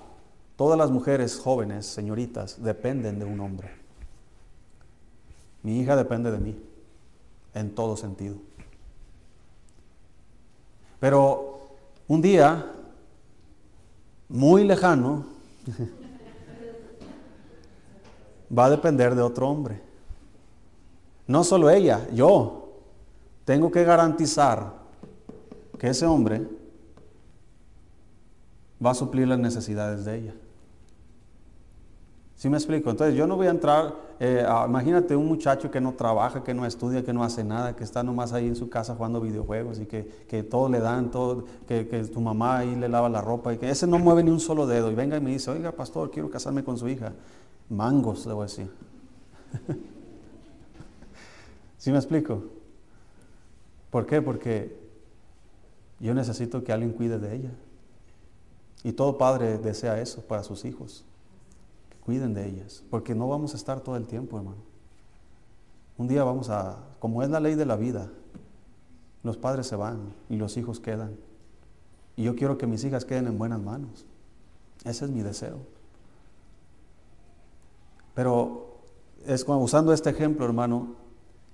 Todas 0.56 0.78
las 0.78 0.92
mujeres 0.92 1.40
jóvenes, 1.40 1.86
señoritas, 1.86 2.62
dependen 2.64 3.18
de 3.20 3.26
un 3.26 3.40
hombre. 3.40 3.72
Mi 5.64 5.80
hija 5.80 5.96
depende 5.96 6.32
de 6.32 6.38
mí, 6.38 6.62
en 7.54 7.74
todo 7.74 7.98
sentido. 7.98 8.36
Pero 11.00 11.70
un 12.08 12.22
día, 12.22 12.72
muy 14.30 14.64
lejano, 14.64 15.26
va 18.58 18.66
a 18.66 18.70
depender 18.70 19.16
de 19.16 19.22
otro 19.22 19.50
hombre. 19.50 19.82
No 21.26 21.44
solo 21.44 21.70
ella, 21.70 22.08
yo 22.14 22.70
tengo 23.46 23.72
que 23.72 23.84
garantizar 23.84 24.74
que 25.80 25.90
ese 25.90 26.06
hombre 26.06 26.48
va 28.84 28.92
a 28.92 28.96
suplir 28.96 29.28
las 29.28 29.40
necesidades 29.40 30.06
de 30.06 30.18
ella. 30.18 30.34
¿Sí 32.36 32.50
me 32.50 32.58
explico? 32.58 32.90
Entonces 32.90 33.16
yo 33.16 33.26
no 33.26 33.38
voy 33.38 33.48
a 33.48 33.52
entrar, 33.52 33.96
eh, 34.20 34.46
imagínate 34.68 35.16
un 35.16 35.28
muchacho 35.28 35.72
que 35.72 35.80
no 35.80 35.94
trabaja, 35.94 36.44
que 36.44 36.54
no 36.54 36.66
estudia, 36.66 37.02
que 37.02 37.14
no 37.14 37.24
hace 37.24 37.44
nada, 37.44 37.74
que 37.76 37.86
está 37.86 38.04
nomás 38.04 38.34
ahí 38.34 38.48
en 38.48 38.56
su 38.58 38.70
casa 38.70 38.96
jugando 38.96 39.22
videojuegos 39.22 39.80
y 39.80 39.86
que, 39.86 40.26
que 40.28 40.44
todo 40.44 40.68
le 40.68 40.80
dan, 40.80 41.10
todo, 41.10 41.46
que, 41.68 41.88
que, 41.88 42.04
tu 42.04 42.20
mamá 42.20 42.58
ahí 42.58 42.76
le 42.76 42.90
lava 42.90 43.08
la 43.08 43.22
ropa 43.22 43.54
y 43.54 43.58
que 43.58 43.70
ese 43.70 43.88
no 43.88 43.98
mueve 43.98 44.24
ni 44.24 44.32
un 44.32 44.42
solo 44.42 44.68
dedo 44.68 44.92
y 44.92 44.96
venga 44.96 45.16
y 45.16 45.22
me 45.22 45.32
dice, 45.32 45.52
oiga 45.52 45.72
pastor, 45.72 46.12
quiero 46.12 46.30
casarme 46.30 46.66
con 46.66 46.78
su 46.78 46.90
hija. 46.90 47.14
Mangos, 47.70 48.26
le 48.26 48.34
voy 48.34 48.44
a 48.44 48.48
decir. 48.48 48.70
¿Sí 51.78 51.92
me 51.92 51.98
explico? 51.98 52.44
¿Por 53.90 54.06
qué? 54.06 54.22
Porque 54.22 54.76
yo 56.00 56.14
necesito 56.14 56.64
que 56.64 56.74
alguien 56.74 56.92
cuide 56.92 57.20
de 57.20 57.36
ella. 57.36 57.52
Y 58.84 58.94
todo 58.94 59.18
padre 59.18 59.58
desea 59.58 60.00
eso 60.02 60.22
para 60.22 60.44
sus 60.44 60.66
hijos, 60.66 61.06
que 61.90 61.98
cuiden 61.98 62.34
de 62.34 62.48
ellas, 62.48 62.84
porque 62.90 63.16
no 63.16 63.28
vamos 63.28 63.54
a 63.54 63.58
estar 63.58 63.80
todo 63.80 63.96
el 63.96 64.08
tiempo, 64.08 64.38
hermano. 64.38 64.58
Un 65.98 66.08
día 66.08 66.24
vamos 66.24 66.50
a, 66.50 66.80
como 67.00 67.24
es 67.24 67.30
la 67.30 67.40
ley 67.40 67.56
de 67.56 67.66
la 67.66 67.76
vida, 67.76 68.10
los 69.24 69.38
padres 69.38 69.68
se 69.68 69.76
van 69.76 70.14
y 70.30 70.36
los 70.36 70.58
hijos 70.58 70.80
quedan. 70.80 71.16
Y 72.16 72.24
yo 72.24 72.36
quiero 72.36 72.58
que 72.58 72.68
mis 72.68 72.84
hijas 72.84 73.06
queden 73.06 73.28
en 73.28 73.38
buenas 73.38 73.62
manos. 73.62 74.06
Ese 74.84 75.06
es 75.06 75.12
mi 75.12 75.22
deseo. 75.22 75.60
Pero 78.14 78.80
es 79.26 79.46
como 79.46 79.64
usando 79.64 79.94
este 79.94 80.10
ejemplo, 80.10 80.46
hermano, 80.46 80.96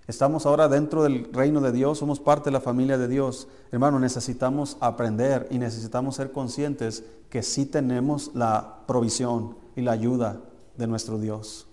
Estamos 0.09 0.47
ahora 0.47 0.67
dentro 0.67 1.03
del 1.03 1.31
reino 1.31 1.61
de 1.61 1.71
Dios, 1.71 1.99
somos 1.99 2.19
parte 2.19 2.45
de 2.45 2.53
la 2.53 2.61
familia 2.61 2.97
de 2.97 3.07
Dios. 3.07 3.47
Hermano, 3.71 3.99
necesitamos 3.99 4.75
aprender 4.79 5.47
y 5.51 5.59
necesitamos 5.59 6.15
ser 6.15 6.31
conscientes 6.31 7.03
que 7.29 7.43
sí 7.43 7.67
tenemos 7.67 8.31
la 8.33 8.79
provisión 8.87 9.55
y 9.75 9.81
la 9.81 9.91
ayuda 9.91 10.41
de 10.77 10.87
nuestro 10.87 11.19
Dios. 11.19 11.67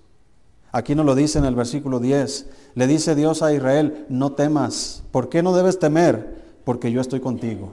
Aquí 0.70 0.94
nos 0.94 1.06
lo 1.06 1.14
dice 1.14 1.38
en 1.38 1.46
el 1.46 1.54
versículo 1.54 1.98
10. 1.98 2.46
Le 2.74 2.86
dice 2.86 3.14
Dios 3.14 3.40
a 3.40 3.54
Israel, 3.54 4.04
no 4.10 4.32
temas. 4.32 5.02
¿Por 5.12 5.30
qué 5.30 5.42
no 5.42 5.56
debes 5.56 5.78
temer? 5.78 6.44
Porque 6.64 6.92
yo 6.92 7.00
estoy 7.00 7.20
contigo. 7.20 7.72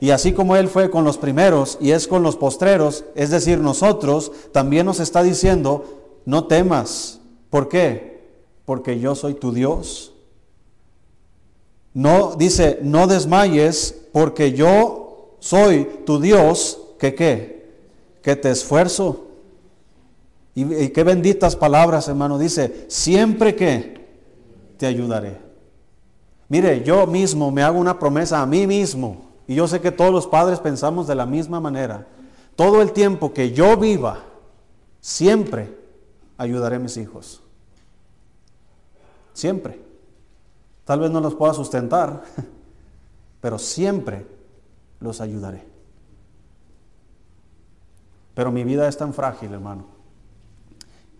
Y 0.00 0.10
así 0.10 0.32
como 0.32 0.56
Él 0.56 0.66
fue 0.66 0.90
con 0.90 1.04
los 1.04 1.16
primeros 1.16 1.78
y 1.80 1.92
es 1.92 2.08
con 2.08 2.24
los 2.24 2.34
postreros, 2.34 3.04
es 3.14 3.30
decir, 3.30 3.60
nosotros, 3.60 4.32
también 4.50 4.84
nos 4.84 4.98
está 4.98 5.22
diciendo, 5.22 5.84
no 6.24 6.48
temas. 6.48 7.20
¿Por 7.50 7.68
qué? 7.68 8.15
Porque 8.66 9.00
yo 9.00 9.14
soy 9.14 9.32
tu 9.34 9.52
Dios. 9.52 10.12
No 11.94 12.34
dice, 12.36 12.80
no 12.82 13.06
desmayes 13.06 13.96
porque 14.12 14.52
yo 14.52 15.36
soy 15.38 16.02
tu 16.04 16.20
Dios, 16.20 16.78
que 16.98 17.14
qué? 17.14 17.72
Que 18.20 18.36
te 18.36 18.50
esfuerzo. 18.50 19.28
Y, 20.54 20.88
qué 20.88 21.04
benditas 21.04 21.56
palabras, 21.56 22.08
hermano. 22.08 22.38
Dice, 22.38 22.84
siempre 22.88 23.54
que 23.54 24.04
te 24.76 24.86
ayudaré. 24.86 25.38
Mire, 26.48 26.82
yo 26.82 27.06
mismo 27.06 27.50
me 27.50 27.62
hago 27.62 27.78
una 27.78 27.98
promesa 27.98 28.42
a 28.42 28.46
mí 28.46 28.66
mismo. 28.66 29.24
Y 29.46 29.54
yo 29.54 29.68
sé 29.68 29.80
que 29.80 29.92
todos 29.92 30.12
los 30.12 30.26
padres 30.26 30.58
pensamos 30.58 31.06
de 31.06 31.14
la 31.14 31.24
misma 31.24 31.60
manera. 31.60 32.06
Todo 32.56 32.82
el 32.82 32.92
tiempo 32.92 33.32
que 33.32 33.52
yo 33.52 33.76
viva, 33.76 34.24
siempre 35.00 35.76
ayudaré 36.36 36.76
a 36.76 36.80
mis 36.80 36.96
hijos. 36.96 37.42
Siempre. 39.36 39.78
Tal 40.86 40.98
vez 40.98 41.10
no 41.10 41.20
los 41.20 41.34
pueda 41.34 41.52
sustentar, 41.52 42.22
pero 43.42 43.58
siempre 43.58 44.26
los 44.98 45.20
ayudaré. 45.20 45.62
Pero 48.32 48.50
mi 48.50 48.64
vida 48.64 48.88
es 48.88 48.96
tan 48.96 49.12
frágil, 49.12 49.52
hermano, 49.52 49.84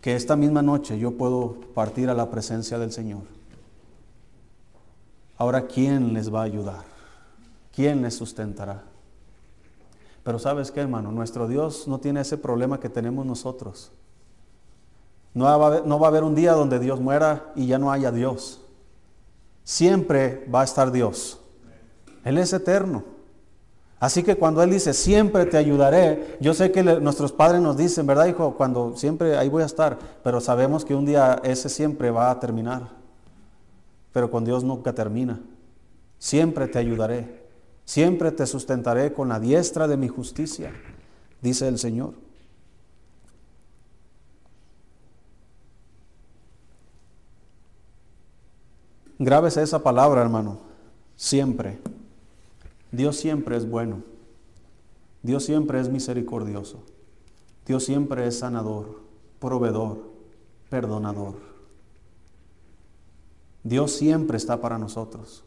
que 0.01 0.15
esta 0.15 0.35
misma 0.35 0.63
noche 0.63 0.97
yo 0.97 1.11
puedo 1.11 1.59
partir 1.75 2.09
a 2.09 2.15
la 2.15 2.31
presencia 2.31 2.79
del 2.79 2.91
Señor. 2.91 3.21
Ahora, 5.37 5.67
¿quién 5.67 6.11
les 6.13 6.33
va 6.33 6.39
a 6.41 6.45
ayudar? 6.45 6.85
¿Quién 7.71 8.01
les 8.01 8.15
sustentará? 8.15 8.81
Pero 10.23 10.39
sabes 10.39 10.71
qué, 10.71 10.79
hermano, 10.79 11.11
nuestro 11.11 11.47
Dios 11.47 11.87
no 11.87 11.99
tiene 11.99 12.21
ese 12.21 12.39
problema 12.39 12.79
que 12.79 12.89
tenemos 12.89 13.27
nosotros. 13.27 13.91
No 15.37 15.45
va, 15.45 15.51
a 15.51 15.67
haber, 15.67 15.85
no 15.85 15.99
va 15.99 16.07
a 16.07 16.09
haber 16.09 16.23
un 16.23 16.33
día 16.33 16.53
donde 16.53 16.79
Dios 16.79 16.99
muera 16.99 17.51
y 17.55 17.67
ya 17.67 17.77
no 17.77 17.91
haya 17.91 18.11
Dios. 18.11 18.59
Siempre 19.63 20.47
va 20.51 20.61
a 20.61 20.63
estar 20.63 20.91
Dios. 20.91 21.39
Él 22.23 22.39
es 22.39 22.53
eterno. 22.53 23.03
Así 23.99 24.23
que 24.23 24.35
cuando 24.35 24.63
Él 24.63 24.71
dice, 24.71 24.95
siempre 24.95 25.45
te 25.45 25.57
ayudaré, 25.57 26.37
yo 26.39 26.55
sé 26.55 26.71
que 26.71 26.81
nuestros 26.81 27.31
padres 27.31 27.61
nos 27.61 27.77
dicen, 27.77 28.07
¿verdad, 28.07 28.25
hijo? 28.25 28.55
Cuando 28.57 28.97
siempre 28.97 29.37
ahí 29.37 29.47
voy 29.47 29.61
a 29.61 29.67
estar, 29.67 29.99
pero 30.23 30.41
sabemos 30.41 30.83
que 30.83 30.95
un 30.95 31.05
día 31.05 31.39
ese 31.43 31.69
siempre 31.69 32.09
va 32.09 32.31
a 32.31 32.39
terminar. 32.39 32.89
Pero 34.13 34.31
con 34.31 34.43
Dios 34.43 34.63
nunca 34.63 34.91
termina. 34.93 35.39
Siempre 36.17 36.67
te 36.67 36.79
ayudaré, 36.79 37.45
siempre 37.85 38.31
te 38.31 38.47
sustentaré 38.47 39.13
con 39.13 39.29
la 39.29 39.39
diestra 39.39 39.87
de 39.87 39.97
mi 39.97 40.07
justicia, 40.07 40.73
dice 41.43 41.67
el 41.67 41.77
Señor. 41.77 42.25
Grábese 49.19 49.61
esa 49.63 49.81
palabra, 49.81 50.21
hermano. 50.21 50.59
Siempre. 51.15 51.79
Dios 52.91 53.17
siempre 53.17 53.57
es 53.57 53.69
bueno. 53.69 54.03
Dios 55.23 55.43
siempre 55.43 55.79
es 55.79 55.89
misericordioso. 55.89 56.83
Dios 57.65 57.83
siempre 57.83 58.27
es 58.27 58.39
sanador, 58.39 59.01
proveedor, 59.39 59.97
perdonador. 60.69 61.35
Dios 63.63 63.91
siempre 63.91 64.37
está 64.37 64.61
para 64.61 64.77
nosotros. 64.77 65.43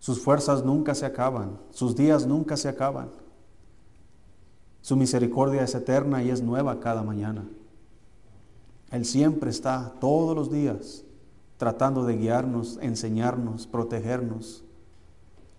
Sus 0.00 0.20
fuerzas 0.20 0.64
nunca 0.64 0.94
se 0.94 1.06
acaban, 1.06 1.58
sus 1.70 1.96
días 1.96 2.26
nunca 2.26 2.56
se 2.56 2.68
acaban. 2.68 3.10
Su 4.82 4.96
misericordia 4.96 5.62
es 5.62 5.74
eterna 5.74 6.22
y 6.22 6.30
es 6.30 6.42
nueva 6.42 6.80
cada 6.80 7.02
mañana. 7.02 7.48
Él 8.90 9.04
siempre 9.04 9.50
está 9.50 9.94
todos 10.00 10.34
los 10.34 10.50
días 10.50 11.04
tratando 11.60 12.06
de 12.06 12.16
guiarnos, 12.16 12.78
enseñarnos, 12.80 13.66
protegernos. 13.66 14.64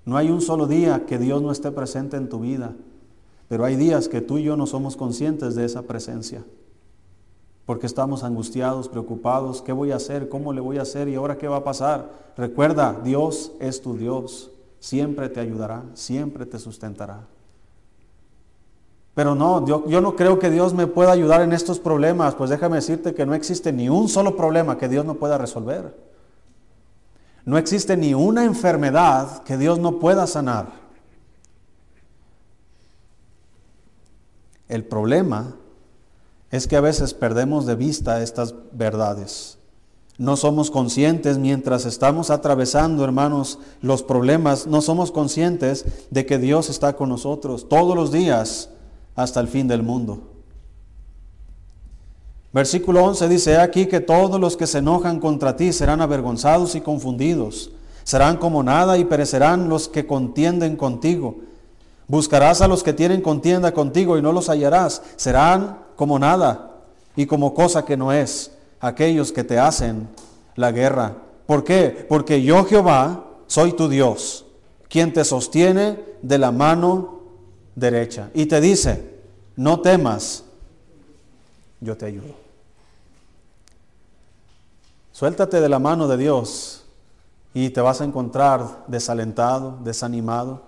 No 0.04 0.18
hay 0.18 0.32
un 0.32 0.42
solo 0.42 0.66
día 0.66 1.06
que 1.06 1.20
Dios 1.20 1.44
no 1.44 1.52
esté 1.52 1.70
presente 1.70 2.18
en 2.18 2.28
tu 2.28 2.40
vida, 2.40 2.74
pero 3.48 3.66
hay 3.66 3.76
días 3.76 4.08
que 4.08 4.20
tú 4.20 4.40
y 4.40 4.44
yo 4.44 4.58
no 4.58 4.66
somos 4.66 4.98
conscientes 4.98 5.54
de 5.54 5.64
esa 5.64 5.84
presencia, 5.84 6.44
porque 7.68 7.86
estamos 7.86 8.24
angustiados, 8.24 8.90
preocupados, 8.90 9.62
¿qué 9.62 9.74
voy 9.74 9.92
a 9.92 9.98
hacer? 9.98 10.28
¿Cómo 10.28 10.54
le 10.54 10.60
voy 10.60 10.80
a 10.80 10.82
hacer? 10.82 11.08
¿Y 11.08 11.14
ahora 11.14 11.38
qué 11.38 11.48
va 11.48 11.58
a 11.58 11.64
pasar? 11.64 12.10
Recuerda, 12.36 13.00
Dios 13.04 13.52
es 13.60 13.80
tu 13.80 13.96
Dios, 13.96 14.50
siempre 14.80 15.30
te 15.30 15.40
ayudará, 15.40 15.84
siempre 15.94 16.48
te 16.48 16.58
sustentará. 16.58 17.28
Pero 19.22 19.36
no, 19.36 19.68
yo, 19.68 20.02
no 20.02 20.16
creo 20.16 20.40
que 20.40 20.50
Dios 20.50 20.74
me 20.74 20.88
pueda 20.88 21.12
ayudar 21.12 21.42
en 21.42 21.54
estos 21.54 21.78
problemas, 21.78 22.34
pues 22.34 22.50
déjame 22.50 22.78
decirte 22.78 23.14
que 23.14 23.24
no 23.24 23.36
existe 23.36 23.72
ni 23.72 23.88
un 23.88 24.10
solo 24.10 24.36
problema 24.36 24.80
que 24.80 24.90
Dios 24.90 25.06
no 25.06 25.14
pueda 25.14 25.38
resolver. 25.38 25.96
No 27.46 27.60
existe 27.60 27.96
ni 27.96 28.16
una 28.16 28.46
enfermedad 28.46 29.44
que 29.44 29.58
Dios 29.58 29.78
no 29.78 30.00
pueda 30.00 30.26
sanar. 30.26 30.70
El 34.68 34.86
problema 34.86 35.54
es 36.50 36.66
que 36.66 36.76
a 36.76 36.82
veces 36.82 37.14
perdemos 37.14 37.68
de 37.68 37.76
vista 37.76 38.24
estas 38.24 38.56
verdades. 38.72 39.60
No 40.18 40.36
somos 40.36 40.72
conscientes 40.72 41.38
mientras 41.38 41.86
estamos 41.86 42.32
atravesando, 42.32 43.04
hermanos, 43.04 43.60
los 43.82 44.02
problemas, 44.02 44.66
no 44.66 44.82
somos 44.82 45.12
conscientes 45.12 45.86
de 46.10 46.26
que 46.26 46.40
Dios 46.40 46.72
está 46.72 46.96
con 46.96 47.10
nosotros 47.10 47.70
todos 47.70 47.96
los 47.96 48.12
días 48.12 48.72
hasta 49.16 49.40
el 49.40 49.48
fin 49.48 49.68
del 49.68 49.84
mundo. 49.84 50.32
Versículo 52.54 53.04
11 53.06 53.30
dice 53.30 53.58
aquí 53.58 53.86
que 53.86 54.02
todos 54.02 54.40
los 54.40 54.58
que 54.58 54.68
se 54.68 54.80
enojan 54.80 55.20
contra 55.20 55.56
ti 55.56 55.72
serán 55.72 56.02
avergonzados 56.02 56.76
y 56.76 56.82
confundidos. 56.82 57.72
Serán 58.04 58.38
como 58.38 58.62
nada 58.62 58.98
y 58.98 59.06
perecerán 59.06 59.70
los 59.70 59.88
que 59.88 60.06
contienden 60.06 60.76
contigo. 60.76 61.36
Buscarás 62.08 62.62
a 62.62 62.68
los 62.68 62.84
que 62.84 62.92
tienen 62.92 63.22
contienda 63.22 63.74
contigo 63.74 64.18
y 64.18 64.22
no 64.22 64.34
los 64.34 64.50
hallarás. 64.50 65.02
Serán 65.16 65.80
como 65.96 66.20
nada 66.20 66.72
y 67.16 67.26
como 67.26 67.54
cosa 67.54 67.86
que 67.86 67.96
no 67.96 68.12
es 68.12 68.52
aquellos 68.82 69.32
que 69.32 69.46
te 69.46 69.58
hacen 69.58 70.10
la 70.56 70.72
guerra. 70.72 71.16
¿Por 71.46 71.64
qué? 71.64 72.06
Porque 72.10 72.42
yo 72.42 72.66
Jehová 72.66 73.26
soy 73.48 73.74
tu 73.74 73.88
Dios, 73.88 74.46
quien 74.90 75.14
te 75.14 75.24
sostiene 75.24 76.00
de 76.22 76.38
la 76.38 76.52
mano 76.52 77.21
derecha. 77.76 78.30
Y 78.34 78.46
te 78.46 78.62
dice, 78.62 79.22
no 79.56 79.82
temas, 79.82 80.44
yo 81.80 81.98
te 81.98 82.06
ayudo. 82.06 82.36
Suéltate 85.12 85.62
de 85.62 85.70
la 85.70 85.80
mano 85.80 86.08
de 86.08 86.18
Dios 86.18 86.86
y 87.54 87.70
te 87.70 87.82
vas 87.82 88.02
a 88.02 88.06
encontrar 88.06 88.86
desalentado, 88.88 89.78
desanimado. 89.84 90.64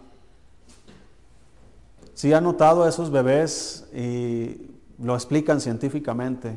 Si 2.14 2.34
ha 2.34 2.42
notado 2.42 2.84
a 2.84 2.90
esos 2.90 3.10
bebés 3.10 3.86
y 3.94 4.70
lo 5.00 5.16
explican 5.16 5.60
científicamente, 5.60 6.56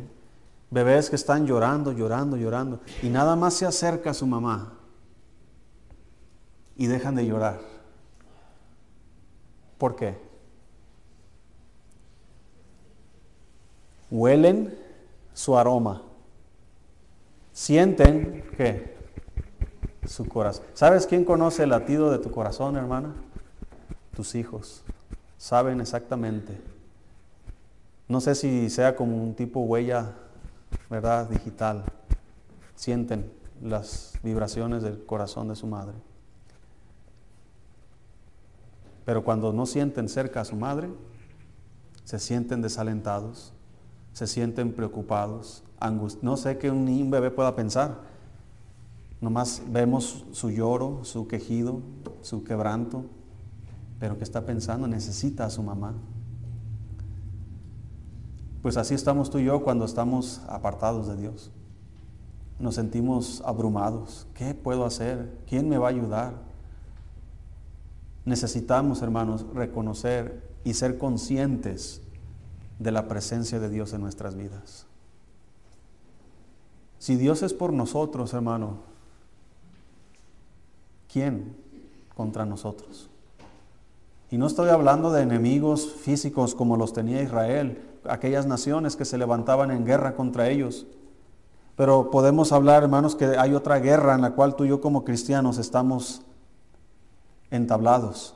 bebés 0.70 1.10
que 1.10 1.16
están 1.16 1.46
llorando, 1.46 1.92
llorando, 1.92 2.36
llorando, 2.36 2.80
y 3.02 3.08
nada 3.08 3.36
más 3.36 3.54
se 3.54 3.66
acerca 3.66 4.10
a 4.10 4.14
su 4.14 4.26
mamá 4.26 4.74
y 6.76 6.86
dejan 6.86 7.14
de 7.14 7.26
llorar. 7.26 7.60
¿Por 9.78 9.96
qué? 9.96 10.25
Huelen 14.10 14.78
su 15.34 15.56
aroma, 15.58 16.02
sienten 17.52 18.44
que 18.56 18.96
su 20.06 20.26
corazón. 20.28 20.64
¿Sabes 20.74 21.06
quién 21.06 21.24
conoce 21.24 21.64
el 21.64 21.70
latido 21.70 22.10
de 22.10 22.18
tu 22.18 22.30
corazón, 22.30 22.76
hermana? 22.76 23.14
Tus 24.14 24.34
hijos. 24.34 24.82
Saben 25.36 25.80
exactamente. 25.80 26.58
No 28.08 28.20
sé 28.20 28.34
si 28.34 28.70
sea 28.70 28.94
como 28.94 29.22
un 29.22 29.34
tipo 29.34 29.60
huella, 29.60 30.12
¿verdad? 30.88 31.28
Digital. 31.28 31.84
Sienten 32.74 33.32
las 33.60 34.18
vibraciones 34.22 34.82
del 34.82 35.04
corazón 35.04 35.48
de 35.48 35.56
su 35.56 35.66
madre. 35.66 35.94
Pero 39.04 39.24
cuando 39.24 39.52
no 39.52 39.66
sienten 39.66 40.08
cerca 40.08 40.40
a 40.40 40.44
su 40.44 40.56
madre, 40.56 40.88
se 42.04 42.18
sienten 42.18 42.62
desalentados, 42.62 43.52
se 44.16 44.26
sienten 44.26 44.72
preocupados, 44.72 45.62
angustiados. 45.78 46.24
No 46.24 46.38
sé 46.38 46.56
qué 46.56 46.70
un, 46.70 47.10
bebé 47.10 47.30
pueda 47.30 47.54
pensar, 47.54 48.00
Nomás 49.20 49.62
vemos 49.68 50.24
su 50.32 50.50
lloro, 50.50 51.00
su 51.02 51.26
quejido, 51.28 51.80
su 52.22 52.42
quebranto, 52.42 53.04
pero 53.98 54.16
que 54.16 54.24
está 54.24 54.46
pensando, 54.46 54.86
necesita 54.86 55.44
a 55.44 55.50
su 55.50 55.62
mamá. 55.62 55.94
Pues 58.62 58.78
así 58.78 58.94
estamos 58.94 59.28
tú 59.28 59.38
y 59.38 59.44
yo 59.44 59.62
cuando 59.62 59.84
estamos 59.84 60.40
apartados 60.48 61.08
de 61.08 61.16
Dios. 61.16 61.50
Nos 62.58 62.74
sentimos 62.74 63.42
abrumados. 63.44 64.26
¿Qué 64.32 64.54
puedo 64.54 64.86
hacer? 64.86 65.30
¿Quién 65.46 65.68
me 65.68 65.76
va 65.76 65.88
a 65.88 65.90
ayudar? 65.90 66.34
Necesitamos, 68.24 69.02
hermanos, 69.02 69.44
reconocer 69.54 70.42
y 70.64 70.72
ser 70.72 70.96
conscientes 70.96 72.00
de 72.78 72.90
la 72.92 73.08
presencia 73.08 73.58
de 73.58 73.68
Dios 73.68 73.92
en 73.92 74.00
nuestras 74.00 74.36
vidas. 74.36 74.86
Si 76.98 77.16
Dios 77.16 77.42
es 77.42 77.54
por 77.54 77.72
nosotros, 77.72 78.34
hermano, 78.34 78.78
¿quién 81.12 81.56
contra 82.14 82.44
nosotros? 82.44 83.08
Y 84.30 84.38
no 84.38 84.46
estoy 84.46 84.70
hablando 84.70 85.12
de 85.12 85.22
enemigos 85.22 85.92
físicos 85.92 86.54
como 86.54 86.76
los 86.76 86.92
tenía 86.92 87.22
Israel, 87.22 87.82
aquellas 88.08 88.46
naciones 88.46 88.96
que 88.96 89.04
se 89.04 89.18
levantaban 89.18 89.70
en 89.70 89.84
guerra 89.84 90.14
contra 90.14 90.48
ellos. 90.48 90.86
Pero 91.76 92.10
podemos 92.10 92.52
hablar, 92.52 92.82
hermanos, 92.82 93.14
que 93.14 93.26
hay 93.38 93.54
otra 93.54 93.78
guerra 93.78 94.14
en 94.14 94.22
la 94.22 94.32
cual 94.32 94.56
tú 94.56 94.64
y 94.64 94.68
yo 94.68 94.80
como 94.80 95.04
cristianos 95.04 95.58
estamos 95.58 96.22
entablados. 97.50 98.34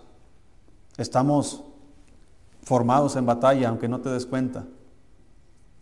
Estamos 0.97 1.65
formados 2.71 3.17
en 3.17 3.27
batalla, 3.27 3.69
aunque 3.69 3.89
no 3.89 4.01
te 4.01 4.11
des 4.11 4.27
cuenta. 4.27 4.65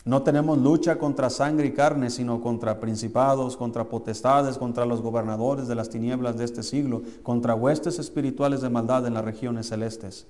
No 0.06 0.22
tenemos 0.22 0.56
lucha 0.56 0.98
contra 0.98 1.28
sangre 1.28 1.66
y 1.66 1.72
carne, 1.72 2.08
sino 2.08 2.40
contra 2.40 2.80
principados, 2.80 3.58
contra 3.58 3.84
potestades, 3.84 4.56
contra 4.56 4.86
los 4.86 5.02
gobernadores 5.02 5.68
de 5.68 5.74
las 5.74 5.90
tinieblas 5.90 6.38
de 6.38 6.46
este 6.46 6.62
siglo, 6.62 7.02
contra 7.22 7.54
huestes 7.54 7.98
espirituales 7.98 8.62
de 8.62 8.70
maldad 8.70 9.06
en 9.06 9.12
las 9.12 9.22
regiones 9.22 9.68
celestes. 9.68 10.26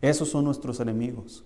Esos 0.00 0.30
son 0.30 0.46
nuestros 0.46 0.80
enemigos. 0.80 1.44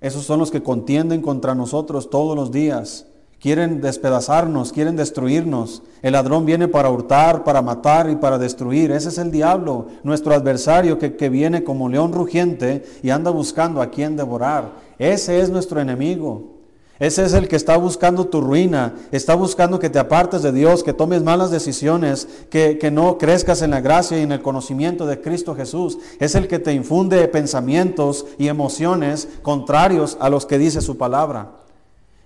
Esos 0.00 0.22
son 0.22 0.38
los 0.38 0.52
que 0.52 0.62
contienden 0.62 1.20
contra 1.20 1.56
nosotros 1.56 2.10
todos 2.10 2.36
los 2.36 2.52
días. 2.52 3.08
Quieren 3.40 3.80
despedazarnos, 3.80 4.72
quieren 4.72 4.96
destruirnos. 4.96 5.82
El 6.02 6.12
ladrón 6.12 6.44
viene 6.44 6.66
para 6.66 6.90
hurtar, 6.90 7.44
para 7.44 7.62
matar 7.62 8.10
y 8.10 8.16
para 8.16 8.36
destruir. 8.36 8.90
Ese 8.90 9.10
es 9.10 9.18
el 9.18 9.30
diablo, 9.30 9.86
nuestro 10.02 10.34
adversario 10.34 10.98
que, 10.98 11.14
que, 11.14 11.28
viene 11.28 11.62
como 11.62 11.88
león 11.88 12.12
rugiente 12.12 12.84
y 13.00 13.10
anda 13.10 13.30
buscando 13.30 13.80
a 13.80 13.90
quien 13.90 14.16
devorar. 14.16 14.72
Ese 14.98 15.40
es 15.40 15.50
nuestro 15.50 15.80
enemigo. 15.80 16.58
Ese 16.98 17.24
es 17.24 17.32
el 17.32 17.46
que 17.46 17.54
está 17.54 17.76
buscando 17.76 18.26
tu 18.26 18.40
ruina, 18.40 18.96
está 19.12 19.36
buscando 19.36 19.78
que 19.78 19.88
te 19.88 20.00
apartes 20.00 20.42
de 20.42 20.50
Dios, 20.50 20.82
que 20.82 20.92
tomes 20.92 21.22
malas 21.22 21.52
decisiones, 21.52 22.26
que, 22.50 22.76
que 22.76 22.90
no 22.90 23.18
crezcas 23.18 23.62
en 23.62 23.70
la 23.70 23.80
gracia 23.80 24.18
y 24.18 24.22
en 24.22 24.32
el 24.32 24.42
conocimiento 24.42 25.06
de 25.06 25.20
Cristo 25.20 25.54
Jesús. 25.54 25.98
Es 26.18 26.34
el 26.34 26.48
que 26.48 26.58
te 26.58 26.72
infunde 26.72 27.28
pensamientos 27.28 28.26
y 28.36 28.48
emociones 28.48 29.28
contrarios 29.42 30.16
a 30.20 30.28
los 30.28 30.44
que 30.44 30.58
dice 30.58 30.80
su 30.80 30.98
palabra. 30.98 31.57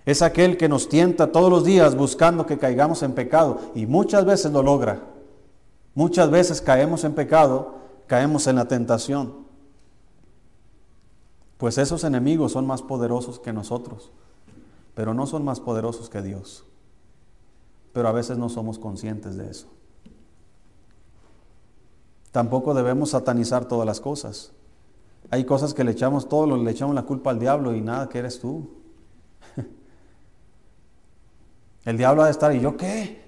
Es 0.05 0.23
aquel 0.23 0.57
que 0.57 0.69
nos 0.69 0.89
tienta 0.89 1.31
todos 1.31 1.51
los 1.51 1.65
días 1.65 1.97
buscando 1.97 2.47
que 2.47 2.59
caigamos 2.59 3.03
en 3.03 3.13
pecado 3.13 3.61
y 3.75 3.87
muchas 3.87 4.25
veces 4.25 4.53
lo 4.53 4.63
logra. 4.63 5.05
Muchas 5.95 6.31
veces 6.31 6.61
caemos 6.61 7.05
en 7.05 7.15
pecado, 7.15 7.77
caemos 8.07 8.47
en 8.47 8.57
la 8.57 8.67
tentación. 8.67 9.47
Pues 11.59 11.79
esos 11.79 12.03
enemigos 12.03 12.53
son 12.53 12.67
más 12.67 12.83
poderosos 12.83 13.39
que 13.39 13.53
nosotros 13.53 14.11
pero 14.95 15.15
no 15.15 15.27
son 15.27 15.45
más 15.45 15.61
poderosos 15.61 16.09
que 16.09 16.23
Dios. 16.23 16.65
Pero 17.93 18.09
a 18.09 18.13
veces 18.13 18.39
no 18.39 18.49
somos 18.49 18.79
conscientes 18.79 19.37
de 19.37 19.51
eso. 19.51 19.69
Tampoco 22.31 22.75
debemos 22.75 23.11
satanizar 23.11 23.67
todas 23.67 23.87
las 23.87 24.01
cosas. 24.01 24.53
Hay 25.31 25.45
cosas 25.45 25.75
que 25.75 25.85
le 25.85 25.93
echamos 25.93 26.29
todo, 26.29 26.57
le 26.57 26.71
echamos 26.71 26.95
la 26.95 27.03
culpa 27.03 27.31
al 27.31 27.39
diablo 27.39 27.75
y 27.75 27.81
nada, 27.81 28.09
que 28.09 28.19
eres 28.19 28.41
tú. 28.41 28.71
El 31.85 31.97
diablo 31.97 32.23
ha 32.23 32.27
de 32.27 32.31
estar, 32.31 32.55
¿y 32.55 32.61
yo 32.61 32.77
qué? 32.77 33.23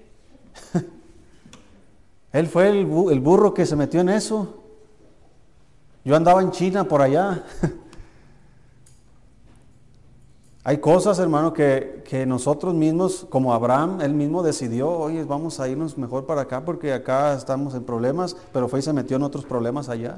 Él 2.31 2.47
fue 2.47 2.69
el, 2.69 2.87
el 3.11 3.19
burro 3.19 3.53
que 3.53 3.65
se 3.65 3.75
metió 3.75 4.01
en 4.01 4.09
eso. 4.09 4.63
Yo 6.03 6.15
andaba 6.15 6.41
en 6.41 6.51
China 6.51 6.83
por 6.83 7.01
allá. 7.01 7.43
Hay 10.67 10.79
cosas, 10.79 11.19
hermano, 11.19 11.53
que, 11.53 12.25
nosotros 12.27 12.73
mismos, 12.73 13.27
como 13.29 13.53
Abraham, 13.53 14.01
él 14.01 14.15
mismo 14.15 14.41
decidió, 14.41 14.89
oye, 14.89 15.23
vamos 15.23 15.59
a 15.59 15.69
irnos 15.69 15.95
mejor 15.95 16.25
para 16.25 16.41
acá 16.41 16.65
porque 16.65 16.91
acá 16.91 17.35
estamos 17.35 17.75
en 17.75 17.83
problemas, 17.83 18.35
pero 18.51 18.67
fue 18.67 18.79
y 18.79 18.81
se 18.81 18.91
metió 18.91 19.17
en 19.17 19.21
otros 19.21 19.45
problemas 19.45 19.89
allá. 19.89 20.17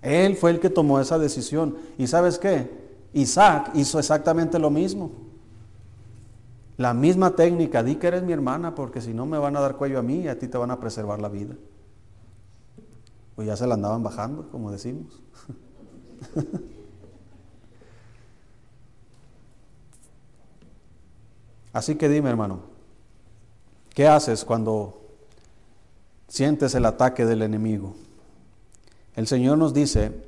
Él 0.00 0.36
fue 0.36 0.52
el 0.52 0.60
que 0.60 0.70
tomó 0.70 1.00
esa 1.00 1.18
decisión. 1.18 1.76
¿Y 1.98 2.06
sabes 2.06 2.38
qué? 2.38 2.70
Isaac 3.12 3.72
hizo 3.74 3.98
exactamente 3.98 4.60
lo 4.60 4.70
mismo. 4.70 5.10
La 6.78 6.94
misma 6.94 7.34
técnica, 7.34 7.82
di 7.82 7.96
que 7.96 8.06
eres 8.06 8.22
mi 8.22 8.32
hermana 8.32 8.76
porque 8.76 9.00
si 9.00 9.12
no 9.12 9.26
me 9.26 9.36
van 9.36 9.56
a 9.56 9.60
dar 9.60 9.74
cuello 9.76 9.98
a 9.98 10.02
mí 10.02 10.20
y 10.20 10.28
a 10.28 10.38
ti 10.38 10.46
te 10.46 10.56
van 10.56 10.70
a 10.70 10.78
preservar 10.78 11.18
la 11.20 11.28
vida. 11.28 11.56
Pues 13.34 13.48
ya 13.48 13.56
se 13.56 13.66
la 13.66 13.74
andaban 13.74 14.04
bajando, 14.04 14.48
como 14.48 14.70
decimos. 14.70 15.20
Así 21.72 21.96
que 21.96 22.08
dime, 22.08 22.30
hermano, 22.30 22.60
¿qué 23.92 24.06
haces 24.06 24.44
cuando 24.44 25.02
sientes 26.28 26.76
el 26.76 26.86
ataque 26.86 27.26
del 27.26 27.42
enemigo? 27.42 27.96
El 29.16 29.26
Señor 29.26 29.58
nos 29.58 29.74
dice, 29.74 30.27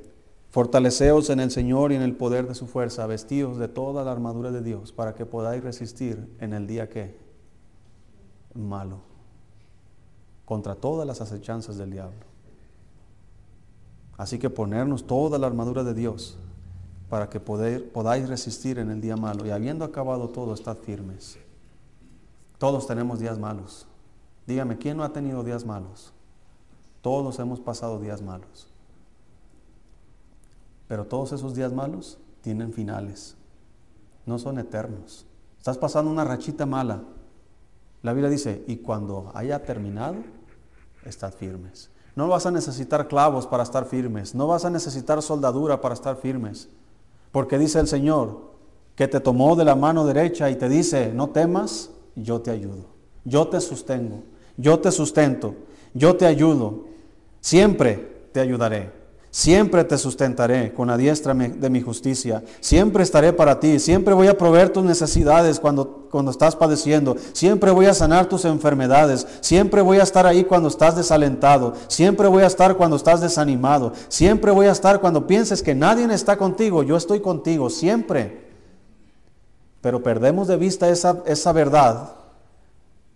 fortaleceos 0.51 1.29
en 1.29 1.39
el 1.39 1.49
Señor 1.49 1.91
y 1.91 1.95
en 1.95 2.01
el 2.01 2.15
poder 2.15 2.47
de 2.47 2.55
su 2.55 2.67
fuerza, 2.67 3.07
vestidos 3.07 3.57
de 3.57 3.67
toda 3.67 4.03
la 4.03 4.11
armadura 4.11 4.51
de 4.51 4.61
Dios, 4.61 4.91
para 4.91 5.15
que 5.15 5.25
podáis 5.25 5.63
resistir 5.63 6.29
en 6.39 6.53
el 6.53 6.67
día 6.67 6.89
que 6.89 7.17
malo, 8.53 8.99
contra 10.45 10.75
todas 10.75 11.07
las 11.07 11.21
acechanzas 11.21 11.77
del 11.77 11.91
diablo. 11.91 12.19
Así 14.17 14.37
que 14.37 14.49
ponernos 14.49 15.07
toda 15.07 15.39
la 15.39 15.47
armadura 15.47 15.83
de 15.83 15.93
Dios 15.93 16.37
para 17.09 17.29
que 17.29 17.39
podáis 17.39 18.29
resistir 18.29 18.79
en 18.79 18.89
el 18.89 19.01
día 19.01 19.17
malo. 19.17 19.45
Y 19.45 19.49
habiendo 19.49 19.83
acabado 19.83 20.29
todo, 20.29 20.53
estad 20.53 20.77
firmes. 20.77 21.37
Todos 22.57 22.87
tenemos 22.87 23.19
días 23.19 23.39
malos. 23.39 23.85
Dígame, 24.47 24.77
¿quién 24.77 24.95
no 24.95 25.03
ha 25.03 25.11
tenido 25.11 25.43
días 25.43 25.65
malos? 25.65 26.13
Todos 27.01 27.39
hemos 27.39 27.59
pasado 27.59 27.99
días 27.99 28.21
malos. 28.21 28.70
Pero 30.91 31.05
todos 31.05 31.31
esos 31.31 31.55
días 31.55 31.71
malos 31.71 32.17
tienen 32.41 32.73
finales. 32.73 33.37
No 34.25 34.37
son 34.37 34.59
eternos. 34.59 35.25
Estás 35.57 35.77
pasando 35.77 36.11
una 36.11 36.25
rachita 36.25 36.65
mala. 36.65 37.01
La 38.01 38.11
Biblia 38.11 38.29
dice, 38.29 38.65
y 38.67 38.75
cuando 38.75 39.31
haya 39.33 39.63
terminado, 39.63 40.17
estad 41.05 41.31
firmes. 41.31 41.89
No 42.13 42.27
vas 42.27 42.45
a 42.45 42.51
necesitar 42.51 43.07
clavos 43.07 43.47
para 43.47 43.63
estar 43.63 43.85
firmes. 43.85 44.35
No 44.35 44.47
vas 44.47 44.65
a 44.65 44.69
necesitar 44.69 45.21
soldadura 45.21 45.79
para 45.79 45.93
estar 45.93 46.17
firmes. 46.17 46.67
Porque 47.31 47.57
dice 47.57 47.79
el 47.79 47.87
Señor 47.87 48.51
que 48.93 49.07
te 49.07 49.21
tomó 49.21 49.55
de 49.55 49.63
la 49.63 49.77
mano 49.77 50.05
derecha 50.05 50.49
y 50.49 50.57
te 50.57 50.67
dice, 50.67 51.13
no 51.13 51.29
temas, 51.29 51.89
yo 52.17 52.41
te 52.41 52.51
ayudo. 52.51 52.87
Yo 53.23 53.47
te 53.47 53.61
sostengo, 53.61 54.23
yo 54.57 54.77
te 54.81 54.91
sustento, 54.91 55.55
yo 55.93 56.17
te 56.17 56.25
ayudo. 56.25 56.83
Siempre 57.39 58.27
te 58.33 58.41
ayudaré. 58.41 59.00
Siempre 59.33 59.85
te 59.85 59.97
sustentaré 59.97 60.73
con 60.73 60.89
la 60.89 60.97
diestra 60.97 61.33
de 61.33 61.69
mi 61.69 61.79
justicia. 61.79 62.43
Siempre 62.59 63.01
estaré 63.01 63.31
para 63.31 63.61
ti. 63.61 63.79
Siempre 63.79 64.13
voy 64.13 64.27
a 64.27 64.37
proveer 64.37 64.71
tus 64.71 64.83
necesidades 64.83 65.57
cuando, 65.57 66.05
cuando 66.11 66.31
estás 66.31 66.57
padeciendo. 66.57 67.15
Siempre 67.31 67.71
voy 67.71 67.85
a 67.85 67.93
sanar 67.93 68.25
tus 68.25 68.43
enfermedades. 68.43 69.25
Siempre 69.39 69.81
voy 69.81 69.99
a 69.99 70.03
estar 70.03 70.27
ahí 70.27 70.43
cuando 70.43 70.67
estás 70.67 70.97
desalentado. 70.97 71.75
Siempre 71.87 72.27
voy 72.27 72.43
a 72.43 72.47
estar 72.47 72.75
cuando 72.75 72.97
estás 72.97 73.21
desanimado. 73.21 73.93
Siempre 74.09 74.51
voy 74.51 74.65
a 74.65 74.71
estar 74.73 74.99
cuando 74.99 75.25
pienses 75.27 75.63
que 75.63 75.75
nadie 75.75 76.13
está 76.13 76.35
contigo. 76.35 76.83
Yo 76.83 76.97
estoy 76.97 77.21
contigo. 77.21 77.69
Siempre. 77.69 78.51
Pero 79.79 80.03
perdemos 80.03 80.49
de 80.49 80.57
vista 80.57 80.89
esa, 80.89 81.23
esa 81.25 81.53
verdad 81.53 82.15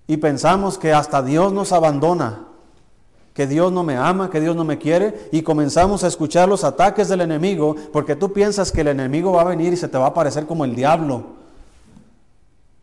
y 0.08 0.18
pensamos 0.18 0.78
que 0.78 0.94
hasta 0.94 1.22
Dios 1.22 1.52
nos 1.52 1.74
abandona 1.74 2.48
que 3.36 3.46
Dios 3.46 3.72
no 3.72 3.84
me 3.84 3.96
ama, 3.98 4.32
que 4.32 4.42
Dios 4.42 4.56
no 4.56 4.64
me 4.64 4.80
quiere, 4.80 5.30
y 5.32 5.44
comenzamos 5.44 6.04
a 6.04 6.08
escuchar 6.08 6.50
los 6.50 6.64
ataques 6.64 7.08
del 7.08 7.22
enemigo, 7.22 7.76
porque 7.94 8.16
tú 8.16 8.34
piensas 8.34 8.72
que 8.72 8.82
el 8.82 8.88
enemigo 8.88 9.34
va 9.34 9.42
a 9.42 9.46
venir 9.46 9.74
y 9.74 9.78
se 9.78 9.88
te 9.88 10.00
va 10.00 10.08
a 10.08 10.14
parecer 10.16 10.48
como 10.48 10.66
el 10.66 10.74
diablo. 10.74 11.24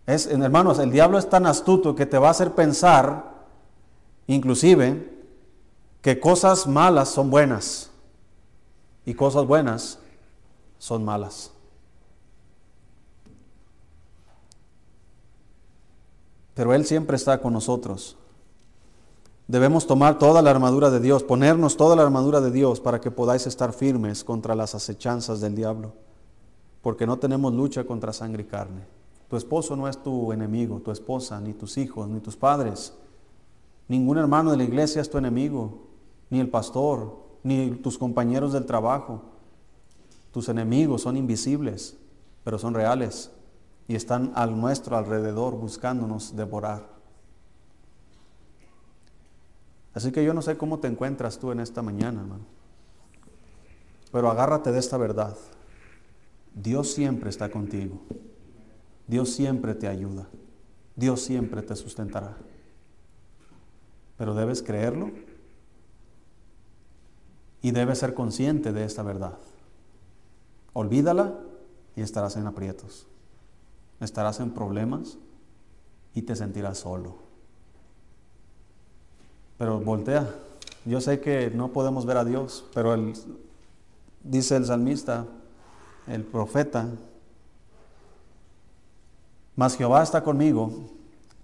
Es, 0.07 0.27
hermanos, 0.27 0.79
el 0.79 0.93
diablo 0.93 1.19
es 1.19 1.29
tan 1.29 1.47
astuto 1.47 1.97
que 1.97 2.07
te 2.07 2.19
va 2.19 2.29
a 2.29 2.33
hacer 2.33 2.53
pensar, 2.53 3.33
inclusive, 4.29 5.11
que 6.01 6.21
cosas 6.21 6.69
malas 6.69 7.09
son 7.09 7.31
buenas 7.31 7.91
y 9.05 9.15
cosas 9.15 9.45
buenas 9.45 9.99
son 10.79 11.05
malas. 11.05 11.53
pero 16.55 16.75
Él 16.75 16.85
siempre 16.85 17.17
está 17.17 17.41
con 17.41 17.53
nosotros. 17.53 18.17
Debemos 19.53 19.87
tomar 19.87 20.19
toda 20.19 20.41
la 20.41 20.51
armadura 20.51 20.89
de 20.89 20.99
Dios, 20.99 21.23
ponernos 21.23 21.77
toda 21.77 21.95
la 21.95 22.05
armadura 22.05 22.41
de 22.41 22.51
Dios 22.51 22.81
para 22.81 23.03
que 23.03 23.11
podáis 23.11 23.47
estar 23.47 23.75
firmes 23.75 24.25
contra 24.25 24.55
las 24.55 24.75
acechanzas 24.75 25.43
del 25.43 25.55
diablo, 25.55 25.93
porque 26.81 27.07
no 27.07 27.19
tenemos 27.19 27.53
lucha 27.53 27.85
contra 27.85 28.15
sangre 28.15 28.45
y 28.45 28.47
carne. 28.47 28.87
Tu 29.29 29.37
esposo 29.37 29.77
no 29.77 29.89
es 29.89 30.03
tu 30.03 30.33
enemigo, 30.33 30.81
tu 30.81 30.91
esposa, 30.91 31.39
ni 31.39 31.53
tus 31.53 31.77
hijos, 31.77 32.09
ni 32.09 32.21
tus 32.21 32.35
padres. 32.35 32.95
Ningún 33.89 34.17
hermano 34.17 34.53
de 34.53 34.57
la 34.57 34.65
iglesia 34.65 35.03
es 35.03 35.11
tu 35.11 35.19
enemigo, 35.19 35.83
ni 36.31 36.41
el 36.41 36.49
pastor, 36.49 37.15
ni 37.43 37.73
tus 37.73 37.99
compañeros 37.99 38.55
del 38.55 38.65
trabajo. 38.65 39.21
Tus 40.33 40.49
enemigos 40.49 41.03
son 41.03 41.19
invisibles, 41.19 41.99
pero 42.43 42.59
son 42.59 42.73
reales 42.73 43.31
y 43.87 43.97
están 43.97 44.33
al 44.35 44.59
nuestro 44.59 44.97
alrededor 44.97 45.57
buscándonos 45.57 46.37
devorar. 46.37 46.92
Así 49.95 50.11
que 50.11 50.25
yo 50.25 50.33
no 50.33 50.43
sé 50.43 50.57
cómo 50.57 50.79
te 50.79 50.89
encuentras 50.89 51.39
tú 51.39 51.53
en 51.53 51.61
esta 51.61 51.83
mañana, 51.83 52.21
hermano. 52.21 52.45
Pero 54.11 54.31
agárrate 54.31 54.73
de 54.73 54.79
esta 54.79 54.97
verdad. 54.97 55.37
Dios 56.55 56.93
siempre 56.93 57.31
está 57.31 57.51
contigo. 57.51 58.01
Dios 59.07 59.31
siempre 59.31 59.75
te 59.75 59.89
ayuda. 59.89 60.29
Dios 60.97 61.23
siempre 61.23 61.63
te 61.63 61.77
sustentará. 61.77 62.37
Pero 64.19 64.35
debes 64.35 64.63
creerlo 64.63 65.11
y 67.63 67.71
debes 67.71 67.99
ser 67.99 68.15
consciente 68.15 68.73
de 68.73 68.85
esta 68.85 69.03
verdad. 69.03 69.39
Olvídala 70.73 71.39
y 71.97 72.03
estarás 72.03 72.37
en 72.37 72.47
aprietos. 72.47 73.07
Estarás 74.01 74.41
en 74.41 74.51
problemas 74.51 75.19
y 76.15 76.23
te 76.23 76.37
sentirás 76.37 76.79
solo. 76.79 77.22
Pero 79.63 79.79
voltea. 79.79 80.29
Yo 80.85 81.01
sé 81.01 81.21
que 81.21 81.49
no 81.53 81.73
podemos 81.73 82.05
ver 82.05 82.17
a 82.17 82.25
Dios, 82.25 82.65
pero 82.75 82.97
dice 84.25 84.57
el 84.57 84.67
salmista, 84.67 85.25
el 86.09 86.25
profeta, 86.25 86.89
mas 89.55 89.77
Jehová 89.77 90.03
está 90.03 90.25
conmigo 90.25 90.91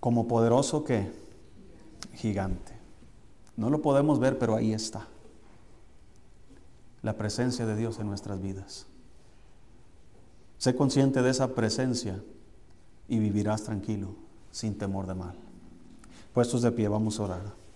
como 0.01 0.27
poderoso 0.27 0.83
que 0.83 1.13
gigante. 2.13 2.73
No 3.57 3.71
lo 3.71 3.83
podemos 3.83 4.19
ver, 4.19 4.37
pero 4.37 4.57
ahí 4.57 4.73
está. 4.73 5.07
La 7.03 7.13
presencia 7.13 7.67
de 7.67 7.77
Dios 7.77 8.01
en 8.01 8.09
nuestras 8.09 8.43
vidas. 8.43 8.87
Sé 10.57 10.75
consciente 10.75 11.23
de 11.23 11.31
esa 11.31 11.55
presencia 11.55 12.21
y 13.07 13.21
vivirás 13.21 13.63
tranquilo, 13.63 14.09
sin 14.51 14.77
temor 14.77 15.07
de 15.07 15.15
mal. 15.15 15.37
Puestos 16.35 16.63
de 16.63 16.73
pie, 16.73 16.89
vamos 16.89 17.21
a 17.21 17.23
orar. 17.23 17.68